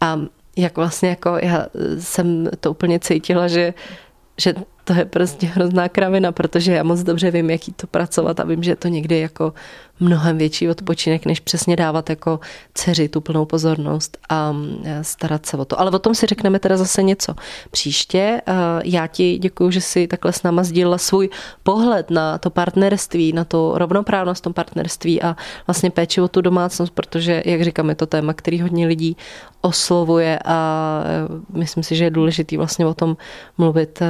A 0.00 0.20
jak 0.56 0.76
vlastně 0.76 1.08
jako 1.08 1.36
já 1.42 1.66
jsem 1.98 2.50
to 2.60 2.70
úplně 2.70 3.00
cítila, 3.00 3.48
že, 3.48 3.74
že 4.38 4.54
to 4.84 4.92
je 4.92 5.04
prostě 5.04 5.46
hrozná 5.46 5.88
kravina, 5.88 6.32
protože 6.32 6.72
já 6.72 6.82
moc 6.82 7.02
dobře 7.02 7.30
vím, 7.30 7.50
jaký 7.50 7.72
to 7.72 7.86
pracovat 7.86 8.40
a 8.40 8.44
vím, 8.44 8.62
že 8.62 8.70
je 8.70 8.76
to 8.76 8.88
někdy 8.88 9.20
jako 9.20 9.52
mnohem 10.00 10.38
větší 10.38 10.68
odpočinek, 10.68 11.26
než 11.26 11.40
přesně 11.40 11.76
dávat 11.76 12.10
jako 12.10 12.40
dceři 12.74 13.08
tu 13.08 13.20
plnou 13.20 13.44
pozornost 13.44 14.18
a 14.28 14.56
starat 15.02 15.46
se 15.46 15.56
o 15.56 15.64
to. 15.64 15.80
Ale 15.80 15.90
o 15.90 15.98
tom 15.98 16.14
si 16.14 16.26
řekneme 16.26 16.58
teda 16.58 16.76
zase 16.76 17.02
něco 17.02 17.34
příště. 17.70 18.42
Já 18.84 19.06
ti 19.06 19.38
děkuji, 19.38 19.70
že 19.70 19.80
jsi 19.80 20.06
takhle 20.06 20.32
s 20.32 20.42
náma 20.42 20.64
sdílela 20.64 20.98
svůj 20.98 21.30
pohled 21.62 22.10
na 22.10 22.38
to 22.38 22.50
partnerství, 22.50 23.32
na 23.32 23.44
to 23.44 23.72
rovnoprávnost 23.76 24.40
v 24.40 24.44
tom 24.44 24.52
partnerství 24.52 25.22
a 25.22 25.36
vlastně 25.66 25.90
péči 25.90 26.20
o 26.20 26.28
tu 26.28 26.40
domácnost, 26.40 26.92
protože, 26.94 27.42
jak 27.46 27.62
říkám, 27.62 27.88
je 27.88 27.94
to 27.94 28.06
téma, 28.06 28.32
který 28.32 28.60
hodně 28.60 28.86
lidí 28.86 29.16
oslovuje 29.60 30.38
a 30.44 31.04
myslím 31.52 31.82
si, 31.82 31.96
že 31.96 32.04
je 32.04 32.10
důležitý 32.10 32.56
vlastně 32.56 32.86
o 32.86 32.94
tom 32.94 33.16
mluvit 33.58 34.02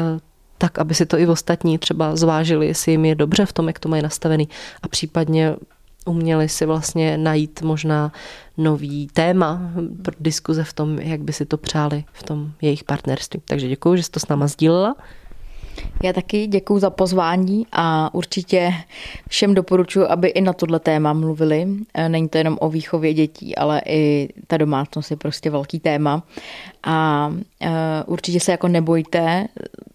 tak 0.58 0.78
aby 0.78 0.94
si 0.94 1.06
to 1.06 1.18
i 1.18 1.26
ostatní 1.26 1.78
třeba 1.78 2.16
zvážili, 2.16 2.66
jestli 2.66 2.92
jim 2.92 3.04
je 3.04 3.14
dobře 3.14 3.46
v 3.46 3.52
tom, 3.52 3.66
jak 3.66 3.78
to 3.78 3.88
mají 3.88 4.02
nastavený 4.02 4.48
a 4.82 4.88
případně 4.88 5.56
uměli 6.06 6.48
si 6.48 6.66
vlastně 6.66 7.18
najít 7.18 7.62
možná 7.62 8.12
nový 8.56 9.08
téma 9.12 9.72
pro 10.02 10.14
diskuze 10.20 10.64
v 10.64 10.72
tom, 10.72 10.98
jak 10.98 11.20
by 11.20 11.32
si 11.32 11.46
to 11.46 11.56
přáli 11.56 12.04
v 12.12 12.22
tom 12.22 12.52
jejich 12.62 12.84
partnerství. 12.84 13.42
Takže 13.44 13.68
děkuji, 13.68 13.96
že 13.96 14.02
jsi 14.02 14.10
to 14.10 14.20
s 14.20 14.28
náma 14.28 14.46
sdílela. 14.46 14.96
Já 16.02 16.12
taky 16.12 16.46
děkuji 16.46 16.78
za 16.78 16.90
pozvání 16.90 17.66
a 17.72 18.14
určitě 18.14 18.72
všem 19.28 19.54
doporučuji, 19.54 20.06
aby 20.06 20.28
i 20.28 20.40
na 20.40 20.52
tohle 20.52 20.80
téma 20.80 21.12
mluvili. 21.12 21.68
Není 22.08 22.28
to 22.28 22.38
jenom 22.38 22.58
o 22.60 22.70
výchově 22.70 23.14
dětí, 23.14 23.56
ale 23.56 23.82
i 23.86 24.28
ta 24.46 24.56
domácnost 24.56 25.10
je 25.10 25.16
prostě 25.16 25.50
velký 25.50 25.80
téma. 25.80 26.22
A 26.84 27.30
e, 27.60 27.70
určitě 28.06 28.40
se 28.40 28.50
jako 28.50 28.68
nebojte 28.68 29.46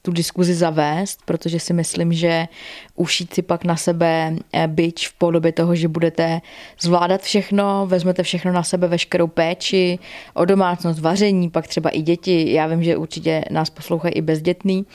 tu 0.02 0.12
diskuzi 0.12 0.54
zavést, 0.54 1.20
protože 1.26 1.60
si 1.60 1.74
myslím, 1.74 2.14
že 2.14 2.48
ušít 2.96 3.34
si 3.34 3.42
pak 3.42 3.64
na 3.66 3.76
sebe 3.76 4.36
e, 4.54 4.68
byč 4.68 5.08
v 5.08 5.14
podobě 5.14 5.52
toho, 5.52 5.76
že 5.76 5.88
budete 5.88 6.42
zvládat 6.82 7.22
všechno, 7.22 7.88
vezmete 7.88 8.24
všechno 8.24 8.52
na 8.52 8.64
sebe, 8.64 8.88
veškerou 8.88 9.28
péči 9.28 10.00
o 10.34 10.46
domácnost, 10.46 11.00
vaření, 11.00 11.50
pak 11.50 11.68
třeba 11.68 11.90
i 11.90 12.02
děti. 12.02 12.54
Já 12.54 12.68
vím, 12.68 12.84
že 12.84 12.98
určitě 12.98 13.46
nás 13.50 13.70
poslouchají 13.70 14.14
i 14.14 14.22
bezdětný 14.22 14.86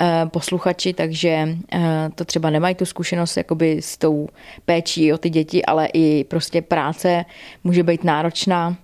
e, 0.00 0.26
posluchači, 0.26 0.92
takže 0.92 1.48
to 2.14 2.24
třeba 2.24 2.50
nemají 2.50 2.74
tu 2.74 2.84
zkušenost 2.84 3.36
jakoby 3.36 3.82
s 3.82 3.98
tou 3.98 4.28
péčí 4.64 5.12
o 5.12 5.18
ty 5.18 5.30
děti, 5.30 5.64
ale 5.64 5.88
i 5.94 6.24
prostě 6.24 6.62
práce 6.62 7.24
může 7.64 7.82
být 7.82 8.04
náročná 8.04 8.76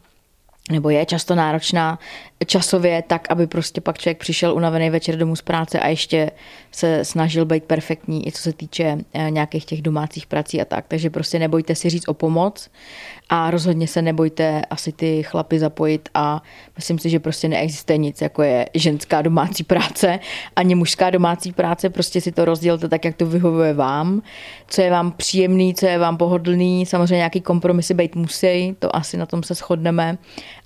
nebo 0.71 0.91
je 0.91 1.07
často 1.07 1.35
náročná 1.35 1.99
časově 2.47 3.03
tak, 3.07 3.31
aby 3.31 3.47
prostě 3.47 3.81
pak 3.81 3.99
člověk 3.99 4.19
přišel 4.19 4.55
unavený 4.55 4.91
večer 4.91 5.17
domů 5.17 5.37
z 5.37 5.43
práce 5.43 5.81
a 5.81 5.89
ještě 5.89 6.31
se 6.73 7.05
snažil 7.05 7.45
být 7.45 7.65
perfektní, 7.65 8.29
i 8.29 8.33
co 8.33 8.43
se 8.43 8.53
týče 8.53 8.99
eh, 9.15 9.31
nějakých 9.31 9.65
těch 9.65 9.83
domácích 9.83 10.27
prací 10.27 10.61
a 10.61 10.65
tak. 10.65 10.85
Takže 10.89 11.11
prostě 11.11 11.39
nebojte 11.39 11.75
si 11.75 11.91
říct 11.91 12.09
o 12.09 12.15
pomoc 12.15 12.71
a 13.29 13.51
rozhodně 13.51 13.89
se 13.89 14.03
nebojte 14.03 14.63
asi 14.71 14.93
ty 14.93 15.23
chlapy 15.23 15.59
zapojit 15.59 16.09
a 16.15 16.43
myslím 16.77 16.99
si, 16.99 17.11
že 17.11 17.21
prostě 17.21 17.49
neexistuje 17.49 17.99
nic, 17.99 18.21
jako 18.21 18.43
je 18.43 18.69
ženská 18.75 19.23
domácí 19.23 19.65
práce 19.65 20.19
ani 20.57 20.75
mužská 20.75 21.11
domácí 21.11 21.53
práce, 21.53 21.91
prostě 21.91 22.21
si 22.21 22.33
to 22.33 22.45
rozdělte 22.45 22.89
tak, 22.89 23.05
jak 23.05 23.17
to 23.17 23.27
vyhovuje 23.27 23.75
vám, 23.75 24.23
co 24.69 24.83
je 24.83 24.91
vám 24.91 25.13
příjemný, 25.13 25.75
co 25.75 25.87
je 25.87 25.99
vám 25.99 26.17
pohodlný, 26.17 26.87
samozřejmě 26.87 27.17
nějaký 27.17 27.41
kompromisy 27.41 27.95
být 27.95 28.17
musí, 28.17 28.77
to 28.79 28.97
asi 28.97 29.17
na 29.17 29.27
tom 29.27 29.43
se 29.43 29.55
shodneme, 29.55 30.19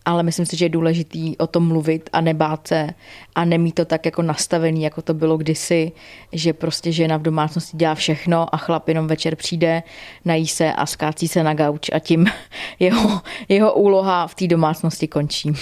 ale 0.08 0.22
myslím 0.22 0.46
si, 0.46 0.56
že 0.56 0.64
je 0.64 0.68
důležitý 0.68 1.36
o 1.36 1.46
tom 1.46 1.68
mluvit 1.68 2.10
a 2.12 2.20
nebát 2.20 2.68
se 2.68 2.90
a 3.34 3.44
nemít 3.44 3.74
to 3.74 3.84
tak 3.84 4.04
jako 4.04 4.22
nastavený, 4.22 4.82
jako 4.82 5.02
to 5.02 5.14
bylo 5.14 5.36
kdysi, 5.36 5.92
že 6.32 6.52
prostě 6.52 6.92
žena 6.92 7.16
v 7.16 7.22
domácnosti 7.22 7.76
dělá 7.76 7.94
všechno 7.94 8.54
a 8.54 8.56
chlap 8.56 8.88
jenom 8.88 9.06
večer 9.06 9.36
přijde, 9.36 9.82
nají 10.24 10.46
se 10.46 10.72
a 10.72 10.86
skácí 10.86 11.28
se 11.28 11.42
na 11.42 11.54
gauč 11.54 11.90
a 11.92 11.98
tím 11.98 12.26
jeho, 12.78 13.20
jeho 13.48 13.74
úloha 13.74 14.26
v 14.26 14.34
té 14.34 14.46
domácnosti 14.46 15.08
končí. 15.08 15.52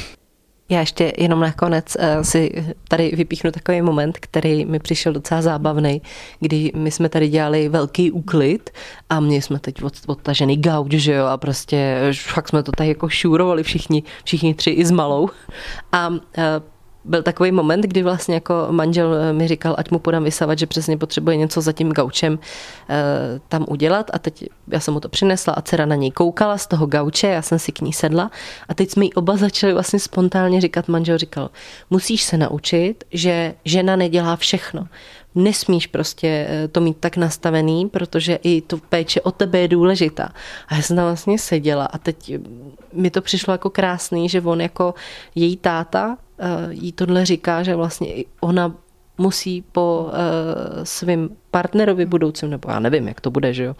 Já 0.69 0.81
ještě 0.81 1.13
jenom 1.19 1.41
nakonec 1.41 1.97
uh, 1.97 2.23
si 2.23 2.65
tady 2.89 3.13
vypíchnu 3.17 3.51
takový 3.51 3.83
moment, 3.83 4.19
který 4.19 4.65
mi 4.65 4.79
přišel 4.79 5.13
docela 5.13 5.43
zábavný, 5.43 6.03
kdy 6.41 6.73
my 6.77 6.91
jsme 6.91 7.09
tady 7.09 7.29
dělali 7.29 7.69
velký 7.69 8.11
úklid 8.11 8.71
a 9.11 9.21
mě 9.21 9.43
jsme 9.43 9.59
teď 9.59 9.83
od, 9.83 9.93
odtažený 10.07 10.57
gauč, 10.57 10.93
že 10.93 11.13
jo, 11.13 11.27
a 11.27 11.37
prostě 11.37 11.99
fakt 12.23 12.49
jsme 12.49 12.63
to 12.63 12.73
tady 12.73 12.89
jako 12.89 13.09
šúrovali 13.09 13.63
všichni, 13.63 14.03
všichni 14.25 14.55
tři 14.55 14.71
i 14.71 14.85
s 14.85 14.91
malou. 14.91 15.29
A 15.93 16.09
uh, 16.09 16.19
byl 17.07 17.23
takový 17.23 17.53
moment, 17.53 17.81
kdy 17.81 18.03
vlastně 18.03 18.35
jako 18.35 18.67
manžel 18.71 19.15
eh, 19.15 19.33
mi 19.33 19.49
říkal, 19.49 19.75
ať 19.79 19.91
mu 19.91 19.99
podám 19.99 20.25
vysavat, 20.25 20.59
že 20.59 20.67
přesně 20.67 20.99
potřebuje 20.99 21.37
něco 21.37 21.61
za 21.61 21.73
tím 21.73 21.93
gaučem 21.93 22.39
e, 22.91 22.97
tam 23.49 23.65
udělat. 23.69 24.11
A 24.13 24.19
teď 24.19 24.45
já 24.69 24.81
jsem 24.81 24.95
mu 24.95 25.01
to 25.01 25.09
přinesla 25.09 25.53
a 25.53 25.63
dcera 25.63 25.87
na 25.87 25.95
něj 25.95 26.11
koukala 26.11 26.59
z 26.59 26.67
toho 26.67 26.87
gauče, 26.87 27.27
já 27.27 27.43
jsem 27.43 27.59
si 27.59 27.73
k 27.73 27.81
ní 27.81 27.93
sedla. 27.93 28.31
A 28.69 28.75
teď 28.75 28.91
jsme 28.91 29.05
jí 29.05 29.15
oba 29.15 29.37
začali 29.37 29.73
vlastně 29.73 29.99
spontánně 29.99 30.61
říkat, 30.61 30.89
manžel 30.89 31.19
říkal, 31.19 31.51
musíš 31.91 32.23
se 32.23 32.37
naučit, 32.37 33.05
že 33.13 33.55
žena 33.65 33.97
nedělá 33.97 34.37
všechno. 34.37 34.87
Nesmíš 35.35 35.87
prostě 35.87 36.47
eh, 36.49 36.69
to 36.69 36.81
mít 36.81 36.97
tak 37.01 37.17
nastavený, 37.17 37.89
protože 37.89 38.39
i 38.43 38.61
to 38.61 38.79
péče 38.79 39.21
o 39.21 39.31
tebe 39.31 39.59
je 39.59 39.69
důležitá. 39.69 40.33
A 40.69 40.75
já 40.75 40.83
jsem 40.83 40.97
tam 40.97 41.05
vlastně 41.05 41.39
seděla 41.39 41.85
a 41.85 41.99
teď 41.99 42.33
mi 42.93 43.11
to 43.11 43.23
přišlo 43.23 43.55
jako 43.55 43.71
krásný, 43.71 44.29
že 44.29 44.41
on 44.41 44.61
jako 44.61 44.95
její 45.35 45.57
táta 45.57 46.17
jí 46.71 46.93
tohle 46.93 47.25
říká, 47.25 47.63
že 47.63 47.77
vlastně 47.77 48.25
ona 48.41 48.75
musí 49.19 49.65
po 49.73 50.07
uh, 50.07 50.13
svým 50.85 51.31
partnerovi 51.51 52.07
budoucím, 52.07 52.51
nebo 52.51 52.71
já 52.71 52.81
nevím, 52.81 53.09
jak 53.09 53.21
to 53.21 53.31
bude, 53.31 53.55
že 53.55 53.65
jo, 53.65 53.77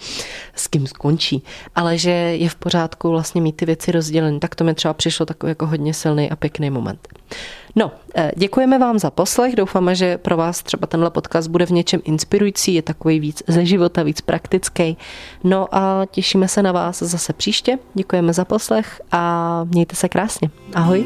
s 0.55 0.67
kým 0.67 0.87
skončí, 0.87 1.43
ale 1.75 1.99
že 1.99 2.11
je 2.11 2.49
v 2.49 2.55
pořádku 2.55 3.11
vlastně 3.11 3.41
mít 3.41 3.57
ty 3.57 3.67
věci 3.67 3.93
rozdělené. 3.93 4.39
Tak 4.39 4.55
to 4.55 4.65
mi 4.65 4.75
třeba 4.75 4.95
přišlo 4.95 5.27
takový 5.27 5.51
jako 5.51 5.67
hodně 5.67 5.95
silný 5.95 6.31
a 6.31 6.37
pěkný 6.37 6.71
moment. 6.71 7.09
No, 7.77 7.93
eh, 8.15 8.33
děkujeme 8.37 8.79
vám 8.79 8.99
za 8.99 9.11
poslech, 9.11 9.57
doufáme, 9.57 9.95
že 9.95 10.19
pro 10.19 10.37
vás 10.37 10.63
třeba 10.63 10.87
tenhle 10.87 11.11
podcast 11.11 11.49
bude 11.49 11.67
v 11.67 11.71
něčem 11.71 12.01
inspirující, 12.05 12.75
je 12.75 12.83
takový 12.83 13.21
víc 13.21 13.43
ze 13.47 13.67
života, 13.67 14.03
víc 14.03 14.21
praktický. 14.21 14.97
No 15.45 15.75
a 15.75 16.07
těšíme 16.11 16.49
se 16.49 16.63
na 16.63 16.73
vás 16.73 16.99
zase 16.99 17.33
příště, 17.33 17.79
děkujeme 17.95 18.33
za 18.33 18.45
poslech 18.45 19.01
a 19.13 19.65
mějte 19.65 19.97
se 19.97 20.09
krásně. 20.09 20.51
Ahoj. 20.75 21.05